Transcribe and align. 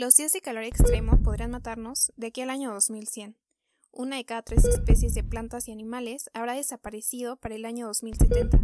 Los 0.00 0.14
días 0.14 0.32
de 0.32 0.40
calor 0.40 0.64
extremo 0.64 1.22
podrían 1.22 1.50
matarnos 1.50 2.10
de 2.16 2.28
aquí 2.28 2.40
al 2.40 2.48
año 2.48 2.72
2100. 2.72 3.36
Una 3.92 4.16
de 4.16 4.24
cada 4.24 4.40
tres 4.40 4.64
especies 4.64 5.12
de 5.12 5.22
plantas 5.22 5.68
y 5.68 5.72
animales 5.72 6.30
habrá 6.32 6.54
desaparecido 6.54 7.36
para 7.36 7.54
el 7.54 7.66
año 7.66 7.86
2070, 7.86 8.58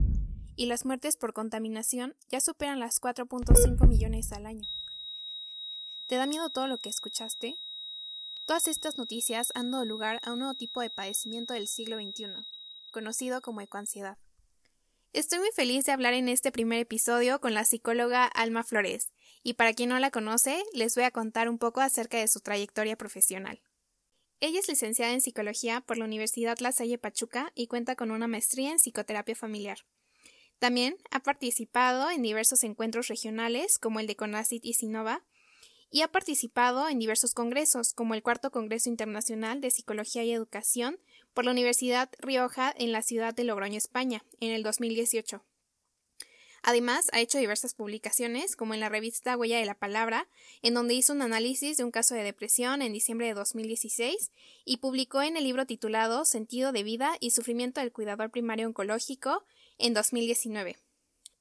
y 0.57 0.65
las 0.65 0.87
muertes 0.87 1.19
por 1.19 1.35
contaminación 1.35 2.17
ya 2.31 2.41
superan 2.41 2.81
las 2.81 3.03
4.5 3.03 3.87
millones 3.87 4.33
al 4.33 4.47
año. 4.47 4.67
¿Te 6.09 6.17
da 6.17 6.25
miedo 6.25 6.49
todo 6.49 6.69
lo 6.69 6.79
que 6.79 6.89
escuchaste? 6.89 7.59
Todas 8.47 8.67
estas 8.67 8.97
noticias 8.97 9.53
han 9.55 9.71
dado 9.71 9.85
lugar 9.85 10.21
a 10.23 10.33
un 10.33 10.39
nuevo 10.39 10.55
tipo 10.55 10.81
de 10.81 10.89
padecimiento 10.89 11.53
del 11.53 11.69
siglo 11.69 11.99
XXI, 11.99 12.29
conocido 12.93 13.43
como 13.43 13.61
ecoansiedad. 13.61 14.17
Estoy 15.13 15.41
muy 15.41 15.51
feliz 15.55 15.85
de 15.85 15.93
hablar 15.93 16.15
en 16.15 16.31
este 16.31 16.51
primer 16.51 16.79
episodio 16.79 17.43
con 17.43 17.53
la 17.53 17.67
psicóloga 17.67 18.25
Alma 18.25 18.65
Flores, 18.65 19.13
y 19.47 19.55
para 19.55 19.75
quien 19.75 19.91
no 19.91 19.99
la 20.01 20.11
conoce, 20.11 20.61
les 20.73 20.97
voy 20.97 21.05
a 21.05 21.13
contar 21.13 21.49
un 21.49 21.57
poco 21.57 21.81
acerca 21.81 22.19
de 22.19 22.27
su 22.27 22.41
trayectoria 22.41 22.97
profesional. 22.97 23.63
Ella 24.41 24.59
es 24.59 24.67
licenciada 24.67 25.13
en 25.13 25.21
psicología 25.21 25.83
por 25.83 25.99
la 25.99 26.05
Universidad 26.05 26.59
La 26.59 26.73
Salle 26.73 26.99
Pachuca 26.99 27.53
y 27.55 27.69
cuenta 27.69 27.95
con 27.95 28.11
una 28.11 28.27
maestría 28.27 28.73
en 28.73 28.81
psicoterapia 28.81 29.37
familiar. 29.37 29.87
También 30.59 30.97
ha 31.13 31.21
participado 31.21 32.11
en 32.11 32.23
diversos 32.23 32.65
encuentros 32.65 33.07
regionales 33.07 33.79
como 33.79 34.01
el 34.01 34.09
de 34.09 34.17
CONACIT 34.17 34.65
y 34.65 34.73
SINOVA 34.73 35.23
y 35.93 36.03
ha 36.03 36.09
participado 36.09 36.89
en 36.89 36.99
diversos 36.99 37.33
congresos 37.33 37.93
como 37.95 38.15
el 38.15 38.25
Cuarto 38.25 38.51
Congreso 38.51 38.89
Internacional 38.89 39.61
de 39.61 39.71
Psicología 39.71 40.25
y 40.25 40.33
Educación 40.33 40.99
por 41.35 41.45
la 41.45 41.53
Universidad 41.53 42.11
Rioja 42.19 42.75
en 42.77 42.91
la 42.91 43.03
ciudad 43.03 43.33
de 43.33 43.45
Logroño, 43.45 43.79
España, 43.79 44.25
en 44.41 44.51
el 44.51 44.65
2018. 44.65 45.45
Además, 46.69 47.11
ha 47.13 47.21
hecho 47.21 47.39
diversas 47.39 47.75
publicaciones, 47.75 48.57
como 48.57 48.75
en 48.75 48.81
la 48.81 48.89
revista 48.89 49.37
Huella 49.37 49.61
de 49.61 49.67
la 49.67 49.79
Palabra, 49.79 50.27
en 50.63 50.75
donde 50.75 50.95
hizo 50.95 51.13
un 51.13 51.23
análisis 51.23 51.77
de 51.77 51.85
un 51.85 51.93
caso 51.93 52.17
de 52.17 52.25
depresión 52.25 52.83
en 52.83 52.93
diciembre 52.93 53.29
de 53.29 53.35
2016 53.35 54.33
y 54.65 54.79
publicó 54.79 55.23
en 55.23 55.37
el 55.37 55.45
libro 55.45 55.65
titulado 55.65 56.25
Sentido 56.25 56.73
de 56.73 56.83
vida 56.83 57.19
y 57.21 57.31
sufrimiento 57.31 57.81
del 57.81 57.93
cuidador 57.93 58.33
primario 58.33 58.67
oncológico 58.67 59.45
en 59.79 59.95
2019. 59.95 60.77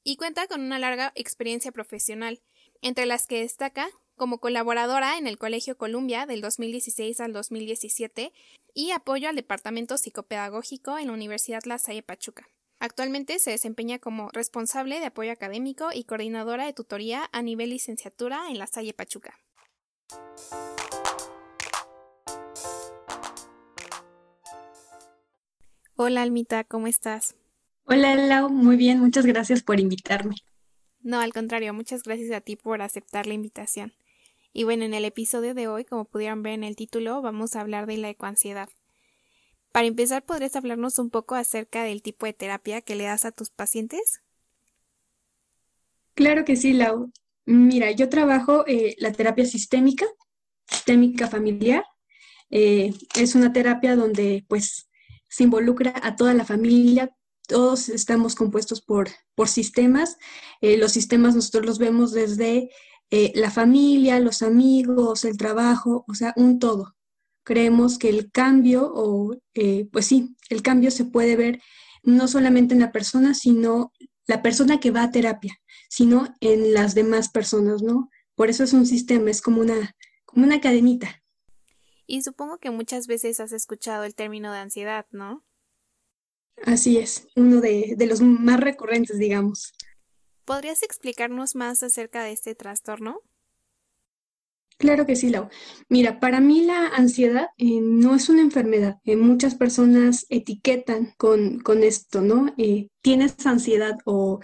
Y 0.04 0.18
cuenta 0.18 0.46
con 0.46 0.62
una 0.62 0.78
larga 0.78 1.12
experiencia 1.16 1.72
profesional, 1.72 2.40
entre 2.84 3.08
las 3.08 3.26
que 3.26 3.42
destaca 3.42 3.90
como 4.16 4.38
colaboradora 4.38 5.18
en 5.18 5.26
el 5.26 5.40
Colegio 5.40 5.76
Columbia 5.76 6.28
del 6.28 6.42
2016 6.42 7.20
al 7.20 7.34
2017 7.34 8.32
y 8.76 8.92
apoyo 8.92 9.28
al 9.28 9.36
Departamento 9.36 9.98
Psicopedagógico 9.98 11.00
en 11.00 11.08
la 11.08 11.14
Universidad 11.14 11.64
La 11.66 11.80
Salle 11.80 12.04
Pachuca. 12.04 12.48
Actualmente 12.80 13.40
se 13.40 13.52
desempeña 13.52 14.00
como 14.00 14.30
responsable 14.32 15.00
de 15.00 15.06
apoyo 15.06 15.32
académico 15.32 15.90
y 15.94 16.04
coordinadora 16.04 16.66
de 16.66 16.74
tutoría 16.74 17.30
a 17.32 17.42
nivel 17.42 17.70
licenciatura 17.70 18.50
en 18.50 18.60
la 18.60 18.68
Salle 18.68 18.94
Pachuca. 18.94 19.40
Hola 25.96 26.24
Almita, 26.24 26.66
¿cómo 26.66 26.88
estás? 26.88 27.36
Hola 27.86 28.16
Lau, 28.16 28.50
muy 28.50 28.76
bien, 28.76 29.00
muchas 29.00 29.26
gracias 29.26 29.64
por 29.64 29.80
invitarme. 29.80 30.36
No, 31.02 31.22
al 31.22 31.32
contrario, 31.32 31.74
muchas 31.74 32.04
gracias 32.04 32.32
a 32.32 32.42
ti 32.42 32.56
por 32.56 32.82
aceptar 32.82 33.28
la 33.28 33.36
invitación. 33.36 33.94
Y 34.52 34.64
bueno, 34.64 34.84
en 34.86 34.94
el 34.94 35.06
episodio 35.06 35.54
de 35.54 35.68
hoy, 35.68 35.86
como 35.86 36.06
pudieron 36.06 36.44
ver 36.44 36.54
en 36.54 36.64
el 36.64 36.76
título, 36.76 37.22
vamos 37.22 37.56
a 37.56 37.62
hablar 37.62 37.86
de 37.86 37.98
la 37.98 38.10
ecoansiedad. 38.10 38.70
Para 39.76 39.88
empezar, 39.88 40.24
¿podrías 40.24 40.56
hablarnos 40.56 41.00
un 41.00 41.10
poco 41.10 41.36
acerca 41.36 41.84
del 41.84 42.02
tipo 42.02 42.26
de 42.26 42.32
terapia 42.32 42.80
que 42.80 42.96
le 42.96 43.04
das 43.04 43.26
a 43.26 43.34
tus 43.34 43.50
pacientes? 43.50 44.22
Claro 46.14 46.46
que 46.46 46.56
sí, 46.56 46.72
Lau. 46.72 47.12
Mira, 47.44 47.92
yo 47.92 48.08
trabajo 48.08 48.66
eh, 48.68 48.96
la 49.00 49.12
terapia 49.12 49.46
sistémica, 49.46 50.06
sistémica 50.66 51.28
familiar. 51.28 51.84
Eh, 52.50 52.94
es 53.18 53.36
una 53.36 53.52
terapia 53.52 53.98
donde 53.98 54.46
pues 54.48 54.90
se 55.28 55.44
involucra 55.44 55.94
a 56.04 56.16
toda 56.16 56.34
la 56.34 56.46
familia, 56.46 57.14
todos 57.46 57.90
estamos 57.90 58.34
compuestos 58.34 58.82
por, 58.82 59.10
por 59.36 59.50
sistemas. 59.50 60.16
Eh, 60.62 60.78
los 60.78 60.94
sistemas 60.94 61.36
nosotros 61.36 61.66
los 61.66 61.80
vemos 61.80 62.14
desde 62.14 62.70
la 63.12 63.52
familia, 63.52 64.22
los 64.22 64.42
amigos, 64.42 65.26
el 65.26 65.36
trabajo, 65.36 66.06
o 66.08 66.14
sea, 66.14 66.34
un 66.38 66.60
todo 66.60 66.95
creemos 67.46 67.98
que 67.98 68.10
el 68.10 68.32
cambio, 68.32 68.92
o 68.94 69.38
eh, 69.54 69.88
pues 69.92 70.08
sí, 70.08 70.36
el 70.50 70.62
cambio 70.62 70.92
se 70.92 71.06
puede 71.06 71.38
ver 71.38 71.62
no 72.04 72.28
solamente 72.28 72.74
en 72.74 72.82
la 72.82 72.92
persona, 72.92 73.34
sino 73.34 73.94
la 74.28 74.42
persona 74.42 74.80
que 74.80 74.92
va 74.92 75.04
a 75.04 75.12
terapia, 75.12 75.56
sino 75.88 76.34
en 76.42 76.74
las 76.74 76.96
demás 76.96 77.30
personas, 77.30 77.82
¿no? 77.82 78.10
Por 78.36 78.50
eso 78.50 78.64
es 78.64 78.74
un 78.74 78.86
sistema, 78.86 79.30
es 79.30 79.42
como 79.42 79.62
una, 79.62 79.96
como 80.26 80.46
una 80.46 80.60
cadenita. 80.60 81.24
Y 82.08 82.24
supongo 82.24 82.58
que 82.58 82.72
muchas 82.72 83.08
veces 83.08 83.40
has 83.40 83.54
escuchado 83.54 84.04
el 84.04 84.16
término 84.16 84.52
de 84.52 84.60
ansiedad, 84.60 85.06
¿no? 85.12 85.46
Así 86.64 86.98
es, 86.98 87.28
uno 87.36 87.62
de, 87.62 87.96
de 87.98 88.06
los 88.08 88.22
más 88.22 88.60
recurrentes, 88.60 89.18
digamos. 89.18 89.74
¿Podrías 90.46 90.84
explicarnos 90.84 91.56
más 91.56 91.84
acerca 91.84 92.24
de 92.24 92.32
este 92.32 92.56
trastorno? 92.56 93.22
Claro 94.78 95.06
que 95.06 95.16
sí, 95.16 95.30
Lau. 95.30 95.48
Mira, 95.88 96.20
para 96.20 96.42
mí 96.42 96.66
la 96.66 96.88
ansiedad 96.88 97.48
eh, 97.58 97.80
no 97.82 98.14
es 98.16 98.28
una 98.30 98.42
enfermedad. 98.42 98.98
Eh, 99.06 99.16
muchas 99.16 99.56
personas 99.56 100.26
etiquetan 100.30 101.14
con, 101.18 101.60
con 101.60 101.84
esto, 101.84 102.22
¿no? 102.22 102.54
Eh, 102.58 102.90
tienes 103.02 103.46
ansiedad 103.46 103.98
o 104.06 104.40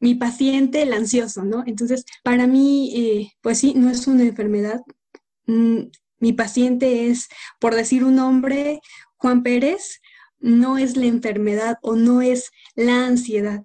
mi 0.00 0.14
paciente, 0.14 0.82
el 0.82 0.92
ansioso, 0.94 1.44
¿no? 1.44 1.62
Entonces, 1.66 2.04
para 2.22 2.46
mí, 2.46 3.32
pues 3.42 3.58
sí, 3.58 3.74
no 3.76 3.90
es 3.90 4.06
una 4.06 4.24
enfermedad. 4.24 4.80
Mm, 5.46 5.88
mi 6.20 6.32
paciente 6.32 7.08
es, 7.08 7.28
por 7.60 7.74
decir 7.74 8.04
un 8.04 8.16
nombre, 8.16 8.80
Juan 9.16 9.42
Pérez, 9.42 10.00
no 10.38 10.78
es 10.78 10.96
la 10.96 11.06
enfermedad 11.06 11.78
o 11.82 11.96
no 11.96 12.22
es 12.22 12.50
la 12.74 13.06
ansiedad. 13.06 13.62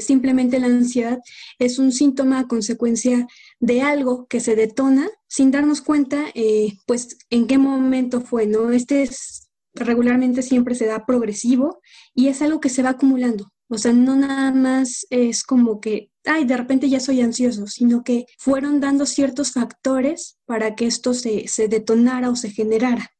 Simplemente 0.00 0.58
la 0.58 0.66
ansiedad 0.66 1.18
es 1.58 1.78
un 1.78 1.92
síntoma 1.92 2.40
a 2.40 2.48
consecuencia 2.48 3.26
de 3.58 3.82
algo 3.82 4.26
que 4.26 4.40
se 4.40 4.56
detona 4.56 5.08
sin 5.26 5.50
darnos 5.50 5.80
cuenta, 5.80 6.26
eh, 6.34 6.74
pues, 6.86 7.18
en 7.30 7.46
qué 7.46 7.58
momento 7.58 8.20
fue, 8.20 8.46
¿no? 8.46 8.70
Este 8.70 9.02
es, 9.02 9.48
regularmente 9.74 10.42
siempre 10.42 10.74
se 10.74 10.86
da 10.86 11.06
progresivo 11.06 11.80
y 12.14 12.28
es 12.28 12.42
algo 12.42 12.60
que 12.60 12.68
se 12.68 12.82
va 12.82 12.90
acumulando. 12.90 13.52
O 13.68 13.78
sea, 13.78 13.92
no 13.92 14.16
nada 14.16 14.50
más 14.50 15.06
es 15.10 15.44
como 15.44 15.80
que, 15.80 16.10
ay, 16.24 16.44
de 16.44 16.56
repente 16.56 16.88
ya 16.88 16.98
soy 16.98 17.20
ansioso, 17.20 17.68
sino 17.68 18.02
que 18.02 18.26
fueron 18.36 18.80
dando 18.80 19.06
ciertos 19.06 19.52
factores 19.52 20.38
para 20.44 20.74
que 20.74 20.86
esto 20.86 21.14
se, 21.14 21.46
se 21.46 21.68
detonara 21.68 22.30
o 22.30 22.36
se 22.36 22.50
generara. 22.50 23.12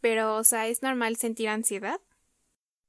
Pero, 0.00 0.36
o 0.36 0.44
sea, 0.44 0.68
¿es 0.68 0.82
normal 0.82 1.16
sentir 1.16 1.48
ansiedad? 1.48 1.98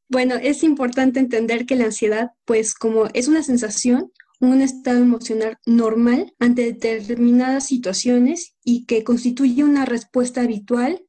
Bueno, 0.09 0.35
es 0.35 0.63
importante 0.63 1.19
entender 1.19 1.65
que 1.65 1.75
la 1.75 1.85
ansiedad, 1.85 2.31
pues 2.45 2.73
como 2.73 3.05
es 3.13 3.27
una 3.27 3.43
sensación 3.43 4.11
un 4.39 4.61
estado 4.61 4.99
emocional 4.99 5.57
normal 5.65 6.33
ante 6.39 6.73
determinadas 6.73 7.65
situaciones 7.65 8.55
y 8.63 8.85
que 8.85 9.03
constituye 9.03 9.63
una 9.63 9.85
respuesta 9.85 10.41
habitual 10.41 11.03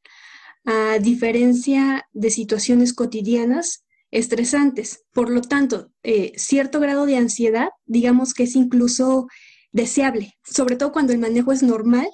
a 0.64 0.98
diferencia 0.98 2.08
de 2.12 2.30
situaciones 2.30 2.92
cotidianas 2.92 3.84
estresantes. 4.10 5.04
Por 5.12 5.30
lo 5.30 5.42
tanto, 5.42 5.92
eh, 6.02 6.32
cierto 6.36 6.80
grado 6.80 7.06
de 7.06 7.16
ansiedad, 7.16 7.68
digamos 7.86 8.34
que 8.34 8.42
es 8.42 8.56
incluso 8.56 9.28
deseable, 9.70 10.34
sobre 10.44 10.76
todo 10.76 10.90
cuando 10.92 11.12
el 11.12 11.20
manejo 11.20 11.52
es 11.52 11.62
normal 11.62 12.08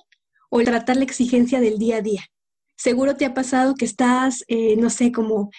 o 0.51 0.63
tratar 0.63 0.97
la 0.97 1.05
exigencia 1.05 1.61
del 1.61 1.79
día 1.79 1.97
a 1.97 2.03
día. 2.03 2.27
Seguro 2.77 3.17
te 3.17 3.25
ha 3.25 3.33
pasado 3.33 3.75
que 3.75 3.87
estás, 3.87 4.45
eh, 4.49 4.77
no 4.77 4.91
sé, 4.91 5.11
como 5.11 5.51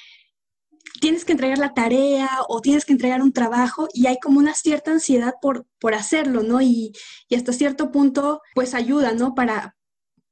tienes 0.99 1.25
que 1.25 1.33
entregar 1.33 1.57
la 1.57 1.73
tarea 1.73 2.29
o 2.47 2.61
tienes 2.61 2.85
que 2.85 2.94
entregar 2.94 3.21
un 3.21 3.33
trabajo 3.33 3.88
y 3.94 4.07
hay 4.07 4.19
como 4.19 4.39
una 4.39 4.53
cierta 4.53 4.91
ansiedad 4.91 5.35
por, 5.41 5.65
por 5.79 5.94
hacerlo, 5.94 6.44
¿no? 6.44 6.61
Y, 6.61 6.94
hasta 7.35 7.53
cierto 7.53 7.91
punto, 7.91 8.41
pues 8.55 8.73
ayuda, 8.73 9.13
¿no? 9.13 9.35
Para 9.35 9.75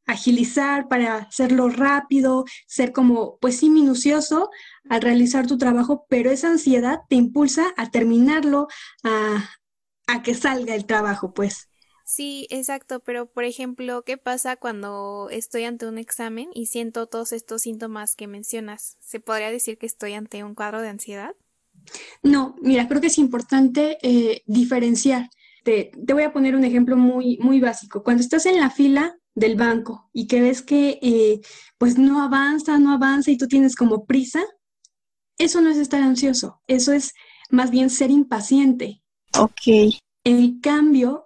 agilizar, 0.06 0.88
para 0.88 1.18
hacerlo 1.18 1.70
rápido, 1.70 2.46
ser 2.68 2.92
como, 2.92 3.38
pues 3.40 3.58
sí, 3.58 3.70
minucioso 3.70 4.50
al 4.90 5.02
realizar 5.02 5.48
tu 5.48 5.58
trabajo, 5.58 6.06
pero 6.10 6.32
esa 6.32 6.50
ansiedad 6.50 7.00
te 7.10 7.16
impulsa 7.16 7.74
a 7.78 7.90
terminarlo, 7.90 8.68
a, 9.04 9.50
a 10.08 10.24
que 10.24 10.36
salga 10.36 10.76
el 10.76 10.86
trabajo, 10.86 11.34
pues. 11.34 11.70
Sí, 12.06 12.46
exacto, 12.52 13.00
pero 13.00 13.26
por 13.26 13.46
ejemplo, 13.46 14.04
¿qué 14.04 14.18
pasa 14.18 14.58
cuando 14.58 15.28
estoy 15.32 15.64
ante 15.64 15.88
un 15.88 15.98
examen 15.98 16.50
y 16.54 16.68
siento 16.68 17.08
todos 17.08 17.34
estos 17.34 17.64
síntomas 17.64 18.16
que 18.16 18.28
mencionas? 18.28 18.98
¿Se 19.00 19.20
podría 19.20 19.50
decir 19.50 19.80
que 19.80 19.88
estoy 19.88 20.14
ante 20.14 20.44
un 20.44 20.54
cuadro 20.54 20.82
de 20.82 20.90
ansiedad? 20.90 21.36
No, 22.22 22.56
mira, 22.62 22.88
creo 22.88 23.02
que 23.02 23.08
es 23.08 23.18
importante 23.18 23.98
eh, 24.04 24.44
diferenciar. 24.46 25.32
Te, 25.64 25.92
voy 25.96 26.22
a 26.22 26.32
poner 26.32 26.56
un 26.56 26.64
ejemplo 26.64 26.96
muy, 26.96 27.40
muy 27.40 27.60
básico. 27.60 28.04
Cuando 28.04 28.22
estás 28.22 28.46
en 28.46 28.60
la 28.60 28.70
fila 28.70 29.18
del 29.34 29.56
banco 29.56 30.08
y 30.14 30.28
que 30.28 30.42
ves 30.42 30.62
que 30.62 31.00
eh, 31.02 31.42
pues 31.80 31.98
no 31.98 32.22
avanza, 32.22 32.78
no 32.78 32.94
avanza 32.94 33.32
y 33.32 33.38
tú 33.38 33.48
tienes 33.48 33.76
como 33.76 34.06
prisa, 34.06 34.44
eso 35.40 35.60
no 35.60 35.72
es 35.72 35.78
estar 35.78 36.04
ansioso, 36.04 36.62
eso 36.68 36.94
es 36.94 37.14
más 37.50 37.72
bien 37.72 37.90
ser 37.90 38.12
impaciente. 38.12 39.02
Ok. 39.38 39.96
En 40.24 40.60
cambio, 40.60 41.25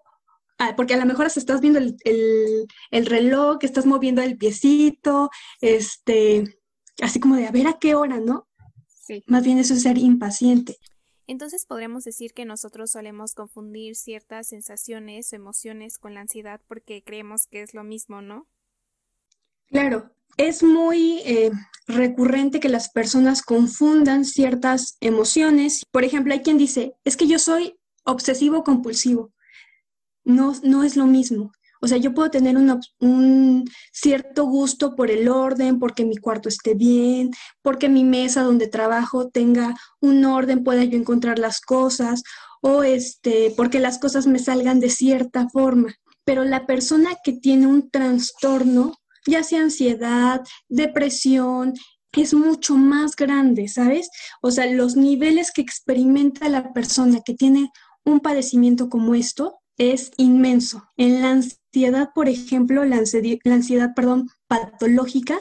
porque 0.75 0.93
a 0.93 0.97
lo 0.97 1.05
mejor 1.05 1.27
estás 1.27 1.61
viendo 1.61 1.79
el, 1.79 1.95
el, 2.03 2.67
el, 2.91 3.05
reloj, 3.05 3.59
estás 3.61 3.85
moviendo 3.85 4.21
el 4.21 4.37
piecito, 4.37 5.29
este, 5.61 6.59
así 7.01 7.19
como 7.19 7.35
de 7.35 7.47
a 7.47 7.51
ver 7.51 7.67
a 7.67 7.79
qué 7.79 7.95
hora, 7.95 8.19
¿no? 8.19 8.47
Sí. 8.87 9.23
Más 9.27 9.43
bien 9.43 9.57
eso 9.57 9.73
es 9.73 9.83
ser 9.83 9.97
impaciente. 9.97 10.77
Entonces 11.27 11.65
podríamos 11.65 12.03
decir 12.03 12.33
que 12.33 12.45
nosotros 12.45 12.91
solemos 12.91 13.35
confundir 13.35 13.95
ciertas 13.95 14.47
sensaciones 14.47 15.31
o 15.31 15.35
emociones 15.35 15.97
con 15.97 16.13
la 16.15 16.21
ansiedad 16.21 16.59
porque 16.67 17.03
creemos 17.03 17.45
que 17.45 17.61
es 17.61 17.73
lo 17.73 17.83
mismo, 17.83 18.21
¿no? 18.21 18.47
Claro, 19.67 20.11
es 20.37 20.63
muy 20.63 21.19
eh, 21.25 21.51
recurrente 21.87 22.59
que 22.59 22.69
las 22.69 22.89
personas 22.89 23.43
confundan 23.43 24.25
ciertas 24.25 24.97
emociones. 25.01 25.85
Por 25.91 26.03
ejemplo, 26.03 26.33
hay 26.33 26.41
quien 26.41 26.57
dice, 26.57 26.95
es 27.03 27.15
que 27.15 27.27
yo 27.27 27.37
soy 27.37 27.77
obsesivo 28.05 28.63
compulsivo. 28.63 29.31
No, 30.23 30.53
no 30.63 30.83
es 30.83 30.95
lo 30.95 31.05
mismo. 31.05 31.51
O 31.81 31.87
sea, 31.87 31.97
yo 31.97 32.13
puedo 32.13 32.29
tener 32.29 32.57
un 32.57 33.65
cierto 33.93 34.45
gusto 34.45 34.95
por 34.95 35.09
el 35.09 35.29
orden, 35.29 35.79
porque 35.79 36.05
mi 36.05 36.17
cuarto 36.17 36.49
esté 36.49 36.73
bien, 36.73 37.31
porque 37.61 37.87
mi 37.87 38.03
mesa 38.03 38.43
donde 38.43 38.67
trabajo 38.67 39.29
tenga 39.29 39.75
un 40.01 40.25
orden, 40.25 40.63
pueda 40.63 40.83
yo 40.83 40.97
encontrar 40.97 41.39
las 41.39 41.61
cosas, 41.61 42.23
o 42.61 42.83
este, 42.83 43.53
porque 43.55 43.79
las 43.79 43.97
cosas 43.97 44.27
me 44.27 44.39
salgan 44.39 44.81
de 44.81 44.89
cierta 44.89 45.47
forma. 45.49 45.93
Pero 46.25 46.43
la 46.43 46.65
persona 46.65 47.11
que 47.23 47.33
tiene 47.33 47.65
un 47.67 47.89
trastorno, 47.89 48.93
ya 49.25 49.43
sea 49.43 49.61
ansiedad, 49.61 50.41
depresión, 50.67 51.73
es 52.11 52.33
mucho 52.33 52.75
más 52.75 53.15
grande, 53.15 53.67
¿sabes? 53.67 54.09
O 54.41 54.51
sea, 54.51 54.65
los 54.65 54.95
niveles 54.95 55.51
que 55.51 55.61
experimenta 55.61 56.49
la 56.49 56.73
persona 56.73 57.21
que 57.23 57.35
tiene 57.35 57.71
un 58.03 58.19
padecimiento 58.19 58.89
como 58.89 59.15
esto 59.15 59.58
es 59.79 60.11
inmenso. 60.17 60.83
En 60.97 61.21
la 61.21 61.31
ansiedad, 61.31 62.11
por 62.13 62.29
ejemplo, 62.29 62.85
la 62.85 62.97
ansiedad, 62.97 63.95
patológica, 64.47 65.39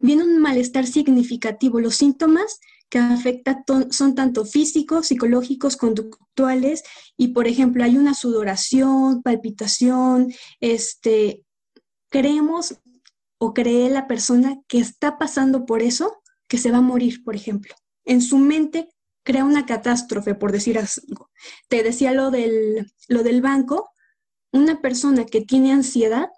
viene 0.00 0.22
un 0.22 0.38
malestar 0.38 0.86
significativo. 0.86 1.80
Los 1.80 1.96
síntomas 1.96 2.60
que 2.88 2.98
afectan 2.98 3.64
son 3.90 4.14
tanto 4.14 4.44
físicos, 4.46 5.08
psicológicos, 5.08 5.76
conductuales 5.76 6.84
y, 7.16 7.28
por 7.28 7.48
ejemplo, 7.48 7.82
hay 7.84 7.98
una 7.98 8.14
sudoración, 8.14 9.22
palpitación, 9.22 10.32
este, 10.60 11.44
creemos 12.08 12.76
o 13.38 13.52
cree 13.52 13.90
la 13.90 14.06
persona 14.06 14.60
que 14.68 14.78
está 14.78 15.18
pasando 15.18 15.66
por 15.66 15.82
eso 15.82 16.22
que 16.46 16.58
se 16.58 16.70
va 16.70 16.78
a 16.78 16.82
morir, 16.82 17.24
por 17.24 17.34
ejemplo. 17.34 17.74
En 18.04 18.20
su 18.20 18.38
mente 18.38 18.88
crea 19.22 19.44
una 19.44 19.66
catástrofe, 19.66 20.34
por 20.34 20.52
decir 20.52 20.78
algo. 20.78 21.30
Te 21.68 21.82
decía 21.82 22.12
lo 22.12 22.30
del, 22.30 22.92
lo 23.08 23.22
del 23.22 23.40
banco, 23.40 23.90
una 24.52 24.80
persona 24.80 25.24
que 25.24 25.40
tiene 25.40 25.72
ansiedad, 25.72 26.28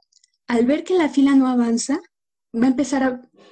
al 0.47 0.67
ver 0.67 0.85
que 0.85 0.95
la 0.95 1.09
fila 1.09 1.35
no 1.35 1.49
avanza, 1.49 2.01
va 2.55 2.67
a 2.67 2.71
empezar 2.71 3.03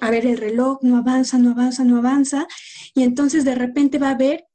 a, 0.00 0.10
ver 0.10 0.26
el 0.26 0.36
reloj, 0.36 0.78
no 0.82 0.96
avanza, 0.96 1.38
no 1.38 1.50
avanza, 1.50 1.84
no 1.84 1.98
avanza, 1.98 2.46
y 2.94 3.02
entonces 3.02 3.44
de 3.44 3.54
repente 3.54 3.98
va 3.98 4.10
a 4.10 4.16
ver 4.16 4.46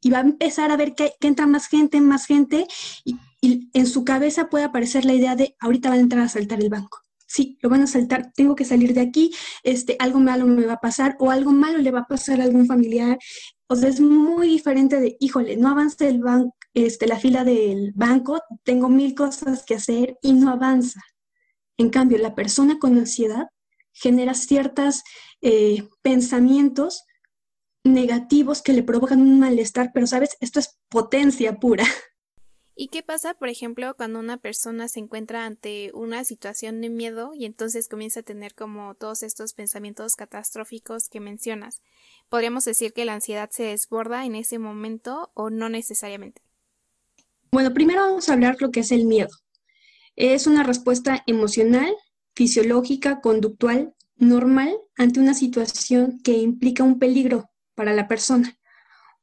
y 0.00 0.10
va 0.10 0.18
a 0.18 0.22
empezar 0.22 0.70
a 0.70 0.76
ver 0.76 0.94
que, 0.94 1.14
entra 1.20 1.46
más 1.46 1.68
gente, 1.68 2.00
más 2.00 2.26
gente, 2.26 2.66
y, 3.04 3.16
y, 3.40 3.70
en 3.72 3.86
su 3.86 4.04
cabeza 4.04 4.48
puede 4.48 4.64
aparecer 4.64 5.04
la 5.04 5.14
idea 5.14 5.34
de 5.34 5.56
ahorita 5.58 5.88
van 5.88 5.98
a 5.98 6.02
entrar 6.02 6.22
a 6.22 6.28
saltar 6.28 6.60
el 6.60 6.68
banco. 6.68 6.98
Sí, 7.28 7.58
lo 7.60 7.68
van 7.68 7.82
a 7.82 7.86
saltar, 7.88 8.32
tengo 8.34 8.54
que 8.54 8.64
salir 8.64 8.94
de 8.94 9.00
aquí, 9.00 9.32
este, 9.64 9.96
algo 9.98 10.20
malo 10.20 10.46
me 10.46 10.64
va 10.64 10.74
a 10.74 10.80
pasar 10.80 11.16
o 11.18 11.30
algo 11.32 11.50
malo 11.50 11.78
le 11.78 11.90
va 11.90 12.00
a 12.00 12.06
pasar 12.06 12.40
a 12.40 12.44
algún 12.44 12.66
familiar 12.66 13.18
o 13.68 13.76
sea, 13.76 13.88
es 13.88 14.00
muy 14.00 14.48
diferente 14.48 15.00
de, 15.00 15.16
híjole, 15.20 15.56
no 15.56 15.68
avanza 15.68 16.06
el 16.06 16.20
banco, 16.20 16.56
este, 16.74 17.06
la 17.06 17.18
fila 17.18 17.44
del 17.44 17.92
banco, 17.94 18.40
tengo 18.62 18.88
mil 18.88 19.14
cosas 19.14 19.64
que 19.64 19.74
hacer 19.74 20.18
y 20.22 20.32
no 20.32 20.50
avanza. 20.50 21.00
En 21.76 21.90
cambio, 21.90 22.18
la 22.18 22.34
persona 22.34 22.78
con 22.78 22.96
ansiedad 22.96 23.48
genera 23.92 24.34
ciertos 24.34 25.02
eh, 25.40 25.88
pensamientos 26.02 27.04
negativos 27.82 28.62
que 28.62 28.72
le 28.72 28.82
provocan 28.82 29.20
un 29.20 29.38
malestar, 29.40 29.90
pero 29.92 30.06
sabes, 30.06 30.36
esto 30.40 30.60
es 30.60 30.78
potencia 30.88 31.58
pura. 31.58 31.84
¿Y 32.78 32.88
qué 32.88 33.02
pasa, 33.02 33.32
por 33.32 33.48
ejemplo, 33.48 33.94
cuando 33.96 34.18
una 34.18 34.36
persona 34.36 34.86
se 34.88 35.00
encuentra 35.00 35.46
ante 35.46 35.90
una 35.94 36.24
situación 36.24 36.82
de 36.82 36.90
miedo 36.90 37.32
y 37.34 37.46
entonces 37.46 37.88
comienza 37.88 38.20
a 38.20 38.22
tener 38.22 38.54
como 38.54 38.94
todos 38.94 39.22
estos 39.22 39.54
pensamientos 39.54 40.14
catastróficos 40.14 41.08
que 41.08 41.20
mencionas? 41.20 41.80
¿Podríamos 42.28 42.64
decir 42.64 42.92
que 42.92 43.04
la 43.04 43.14
ansiedad 43.14 43.50
se 43.50 43.64
desborda 43.64 44.24
en 44.24 44.34
ese 44.34 44.58
momento 44.58 45.30
o 45.34 45.50
no 45.50 45.68
necesariamente? 45.68 46.42
Bueno, 47.52 47.72
primero 47.72 48.02
vamos 48.02 48.28
a 48.28 48.32
hablar 48.32 48.56
lo 48.60 48.70
que 48.70 48.80
es 48.80 48.90
el 48.90 49.06
miedo. 49.06 49.30
Es 50.16 50.46
una 50.46 50.62
respuesta 50.62 51.22
emocional, 51.26 51.94
fisiológica, 52.34 53.20
conductual, 53.20 53.94
normal 54.16 54.76
ante 54.96 55.20
una 55.20 55.34
situación 55.34 56.20
que 56.22 56.32
implica 56.32 56.82
un 56.82 56.98
peligro 56.98 57.50
para 57.74 57.92
la 57.94 58.08
persona. 58.08 58.58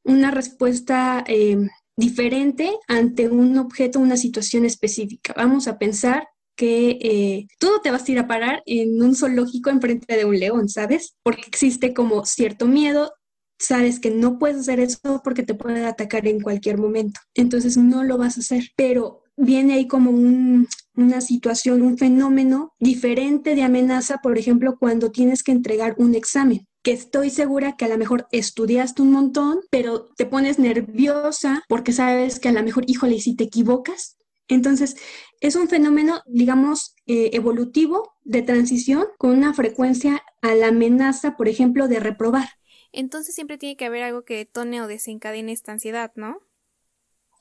Una 0.02 0.30
respuesta 0.30 1.24
eh, 1.26 1.58
diferente 1.96 2.72
ante 2.88 3.28
un 3.28 3.58
objeto, 3.58 4.00
una 4.00 4.16
situación 4.16 4.64
específica. 4.64 5.34
Vamos 5.36 5.68
a 5.68 5.78
pensar 5.78 6.28
que 6.56 6.98
eh, 7.00 7.46
tú 7.58 7.68
no 7.70 7.80
te 7.80 7.90
vas 7.90 8.08
a 8.08 8.12
ir 8.12 8.18
a 8.18 8.26
parar 8.26 8.62
en 8.66 9.02
un 9.02 9.14
zoológico 9.16 9.70
enfrente 9.70 10.16
de 10.16 10.24
un 10.24 10.38
león, 10.38 10.68
¿sabes? 10.68 11.14
Porque 11.22 11.44
existe 11.46 11.94
como 11.94 12.24
cierto 12.24 12.66
miedo, 12.66 13.12
sabes 13.58 14.00
que 14.00 14.10
no 14.10 14.38
puedes 14.38 14.58
hacer 14.58 14.80
eso 14.80 15.20
porque 15.22 15.42
te 15.42 15.54
puede 15.54 15.84
atacar 15.84 16.26
en 16.26 16.40
cualquier 16.40 16.78
momento. 16.78 17.20
Entonces 17.34 17.76
no 17.76 18.04
lo 18.04 18.18
vas 18.18 18.36
a 18.36 18.40
hacer, 18.40 18.70
pero 18.76 19.22
viene 19.36 19.74
ahí 19.74 19.88
como 19.88 20.10
una 20.10 21.20
situación, 21.20 21.82
un 21.82 21.98
fenómeno 21.98 22.72
diferente 22.78 23.54
de 23.54 23.62
amenaza, 23.62 24.18
por 24.22 24.38
ejemplo, 24.38 24.76
cuando 24.78 25.10
tienes 25.10 25.42
que 25.42 25.52
entregar 25.52 25.94
un 25.98 26.14
examen 26.14 26.66
que 26.84 26.92
estoy 26.92 27.30
segura 27.30 27.76
que 27.76 27.86
a 27.86 27.88
lo 27.88 27.96
mejor 27.96 28.28
estudiaste 28.30 29.00
un 29.00 29.10
montón, 29.10 29.60
pero 29.70 30.04
te 30.16 30.26
pones 30.26 30.58
nerviosa 30.58 31.64
porque 31.66 31.92
sabes 31.92 32.38
que 32.38 32.50
a 32.50 32.52
lo 32.52 32.62
mejor, 32.62 32.84
híjole, 32.86 33.18
si 33.20 33.34
te 33.34 33.44
equivocas. 33.44 34.18
Entonces, 34.48 34.96
es 35.40 35.56
un 35.56 35.68
fenómeno, 35.68 36.22
digamos, 36.26 36.94
eh, 37.06 37.30
evolutivo 37.32 38.14
de 38.22 38.42
transición 38.42 39.06
con 39.18 39.30
una 39.30 39.54
frecuencia 39.54 40.22
a 40.42 40.54
la 40.54 40.68
amenaza, 40.68 41.36
por 41.36 41.48
ejemplo, 41.48 41.88
de 41.88 42.00
reprobar. 42.00 42.48
Entonces 42.92 43.34
siempre 43.34 43.58
tiene 43.58 43.76
que 43.76 43.86
haber 43.86 44.04
algo 44.04 44.24
que 44.24 44.36
detone 44.36 44.80
o 44.80 44.86
desencadene 44.86 45.52
esta 45.52 45.72
ansiedad, 45.72 46.12
¿no? 46.14 46.38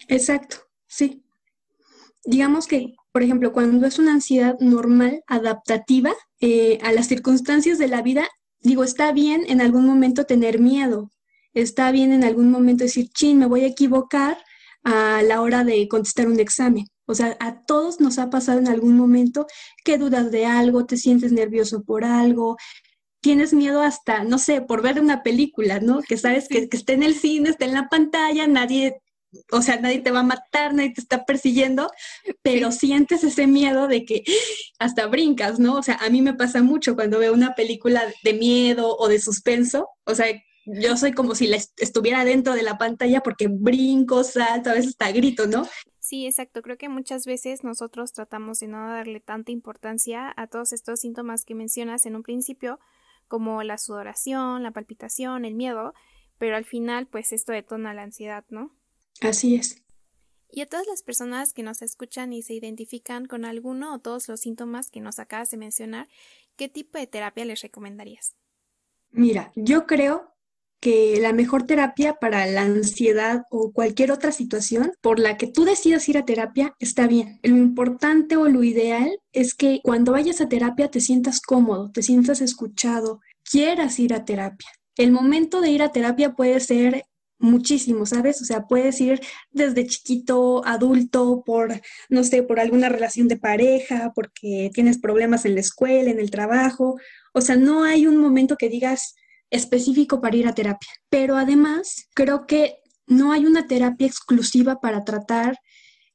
Exacto, 0.07 0.57
sí. 0.87 1.23
Digamos 2.25 2.67
que, 2.67 2.95
por 3.11 3.21
ejemplo, 3.21 3.53
cuando 3.53 3.85
es 3.85 3.99
una 3.99 4.13
ansiedad 4.13 4.57
normal, 4.59 5.23
adaptativa 5.27 6.13
eh, 6.39 6.79
a 6.81 6.91
las 6.91 7.07
circunstancias 7.07 7.77
de 7.77 7.87
la 7.87 8.01
vida, 8.01 8.27
digo, 8.61 8.83
está 8.83 9.11
bien 9.11 9.43
en 9.47 9.61
algún 9.61 9.85
momento 9.85 10.25
tener 10.25 10.59
miedo, 10.59 11.11
está 11.53 11.91
bien 11.91 12.13
en 12.13 12.23
algún 12.23 12.49
momento 12.49 12.85
decir, 12.85 13.09
chin, 13.09 13.37
me 13.37 13.45
voy 13.45 13.63
a 13.65 13.67
equivocar 13.67 14.37
a 14.83 15.21
la 15.21 15.41
hora 15.41 15.63
de 15.63 15.87
contestar 15.87 16.27
un 16.27 16.39
examen. 16.39 16.85
O 17.05 17.15
sea, 17.15 17.35
a 17.39 17.63
todos 17.65 17.99
nos 17.99 18.19
ha 18.19 18.29
pasado 18.29 18.59
en 18.59 18.67
algún 18.67 18.95
momento 18.95 19.45
que 19.83 19.97
dudas 19.97 20.31
de 20.31 20.45
algo, 20.45 20.85
te 20.85 20.97
sientes 20.97 21.31
nervioso 21.31 21.83
por 21.83 22.05
algo, 22.05 22.57
tienes 23.21 23.53
miedo 23.53 23.81
hasta, 23.81 24.23
no 24.23 24.37
sé, 24.37 24.61
por 24.61 24.81
ver 24.81 24.99
una 24.99 25.23
película, 25.23 25.79
¿no? 25.79 26.01
Que 26.01 26.17
sabes 26.17 26.47
que, 26.47 26.69
que 26.69 26.77
está 26.77 26.93
en 26.93 27.03
el 27.03 27.15
cine, 27.15 27.49
está 27.49 27.65
en 27.65 27.73
la 27.73 27.89
pantalla, 27.89 28.47
nadie 28.47 29.01
o 29.51 29.61
sea, 29.61 29.79
nadie 29.79 29.99
te 29.99 30.11
va 30.11 30.19
a 30.19 30.23
matar, 30.23 30.73
nadie 30.73 30.93
te 30.93 31.01
está 31.01 31.25
persiguiendo, 31.25 31.89
pero 32.41 32.71
sientes 32.71 33.23
ese 33.23 33.47
miedo 33.47 33.87
de 33.87 34.05
que 34.05 34.23
hasta 34.79 35.07
brincas, 35.07 35.59
¿no? 35.59 35.77
O 35.77 35.83
sea, 35.83 35.95
a 35.95 36.09
mí 36.09 36.21
me 36.21 36.33
pasa 36.33 36.61
mucho 36.61 36.95
cuando 36.95 37.19
veo 37.19 37.33
una 37.33 37.55
película 37.55 38.03
de 38.23 38.33
miedo 38.33 38.95
o 38.97 39.07
de 39.07 39.19
suspenso, 39.19 39.89
o 40.05 40.15
sea, 40.15 40.27
yo 40.65 40.95
soy 40.95 41.11
como 41.11 41.35
si 41.35 41.47
la 41.47 41.57
estuviera 41.77 42.23
dentro 42.23 42.53
de 42.53 42.63
la 42.63 42.77
pantalla 42.77 43.21
porque 43.21 43.47
brinco, 43.49 44.23
salto, 44.23 44.69
a 44.69 44.73
veces 44.73 44.91
hasta 44.91 45.11
grito, 45.11 45.45
¿no? 45.45 45.67
Sí, 46.03 46.25
exacto. 46.25 46.61
Creo 46.61 46.77
que 46.77 46.89
muchas 46.89 47.25
veces 47.25 47.63
nosotros 47.63 48.11
tratamos 48.11 48.59
de 48.59 48.67
no 48.67 48.89
darle 48.89 49.21
tanta 49.21 49.53
importancia 49.53 50.33
a 50.35 50.47
todos 50.47 50.73
estos 50.73 50.99
síntomas 50.99 51.45
que 51.45 51.55
mencionas 51.55 52.05
en 52.05 52.17
un 52.17 52.23
principio, 52.23 52.81
como 53.29 53.63
la 53.63 53.77
sudoración, 53.77 54.63
la 54.63 54.71
palpitación, 54.71 55.45
el 55.45 55.53
miedo, 55.53 55.93
pero 56.37 56.57
al 56.57 56.65
final, 56.65 57.07
pues 57.07 57.31
esto 57.31 57.53
detona 57.53 57.93
la 57.93 58.01
ansiedad, 58.01 58.43
¿no? 58.49 58.75
Así 59.21 59.55
es. 59.55 59.81
Y 60.51 60.59
a 60.59 60.65
todas 60.65 60.85
las 60.87 61.03
personas 61.03 61.53
que 61.53 61.63
nos 61.63 61.81
escuchan 61.81 62.33
y 62.33 62.41
se 62.41 62.53
identifican 62.53 63.25
con 63.25 63.45
alguno 63.45 63.95
o 63.95 63.99
todos 63.99 64.27
los 64.27 64.41
síntomas 64.41 64.91
que 64.91 64.99
nos 64.99 65.19
acabas 65.19 65.51
de 65.51 65.57
mencionar, 65.57 66.09
¿qué 66.57 66.67
tipo 66.67 66.97
de 66.97 67.07
terapia 67.07 67.45
les 67.45 67.61
recomendarías? 67.61 68.35
Mira, 69.11 69.53
yo 69.55 69.85
creo 69.85 70.32
que 70.83 71.17
la 71.21 71.31
mejor 71.31 71.63
terapia 71.65 72.15
para 72.15 72.45
la 72.45 72.63
ansiedad 72.63 73.43
o 73.49 73.71
cualquier 73.71 74.11
otra 74.11 74.33
situación 74.33 74.91
por 74.99 75.17
la 75.17 75.37
que 75.37 75.47
tú 75.47 75.63
decidas 75.63 76.09
ir 76.09 76.17
a 76.17 76.25
terapia 76.25 76.75
está 76.77 77.07
bien. 77.07 77.39
Lo 77.41 77.55
importante 77.55 78.35
o 78.35 78.49
lo 78.49 78.65
ideal 78.65 79.17
es 79.31 79.53
que 79.53 79.79
cuando 79.81 80.11
vayas 80.11 80.41
a 80.41 80.49
terapia 80.49 80.91
te 80.91 80.99
sientas 80.99 81.39
cómodo, 81.39 81.89
te 81.89 82.03
sientas 82.03 82.41
escuchado, 82.41 83.21
quieras 83.49 83.97
ir 83.97 84.13
a 84.13 84.25
terapia. 84.25 84.67
El 84.97 85.13
momento 85.13 85.61
de 85.61 85.69
ir 85.69 85.83
a 85.83 85.93
terapia 85.93 86.35
puede 86.35 86.59
ser 86.59 87.05
muchísimo, 87.39 88.05
¿sabes? 88.05 88.41
O 88.41 88.45
sea, 88.45 88.67
puedes 88.67 88.99
ir 88.99 89.21
desde 89.51 89.87
chiquito, 89.87 90.65
adulto, 90.65 91.43
por, 91.45 91.79
no 92.09 92.25
sé, 92.25 92.43
por 92.43 92.59
alguna 92.59 92.89
relación 92.89 93.29
de 93.29 93.37
pareja, 93.37 94.11
porque 94.13 94.69
tienes 94.73 94.97
problemas 94.97 95.45
en 95.45 95.53
la 95.53 95.61
escuela, 95.61 96.11
en 96.11 96.19
el 96.19 96.29
trabajo. 96.29 96.97
O 97.31 97.39
sea, 97.39 97.55
no 97.55 97.85
hay 97.85 98.05
un 98.05 98.17
momento 98.17 98.57
que 98.57 98.67
digas 98.67 99.15
específico 99.53 100.19
para 100.19 100.35
ir 100.35 100.47
a 100.47 100.53
terapia. 100.53 100.89
Pero 101.09 101.37
además, 101.37 102.09
creo 102.13 102.45
que 102.45 102.75
no 103.07 103.31
hay 103.31 103.45
una 103.45 103.67
terapia 103.67 104.07
exclusiva 104.07 104.81
para 104.81 105.05
tratar, 105.05 105.57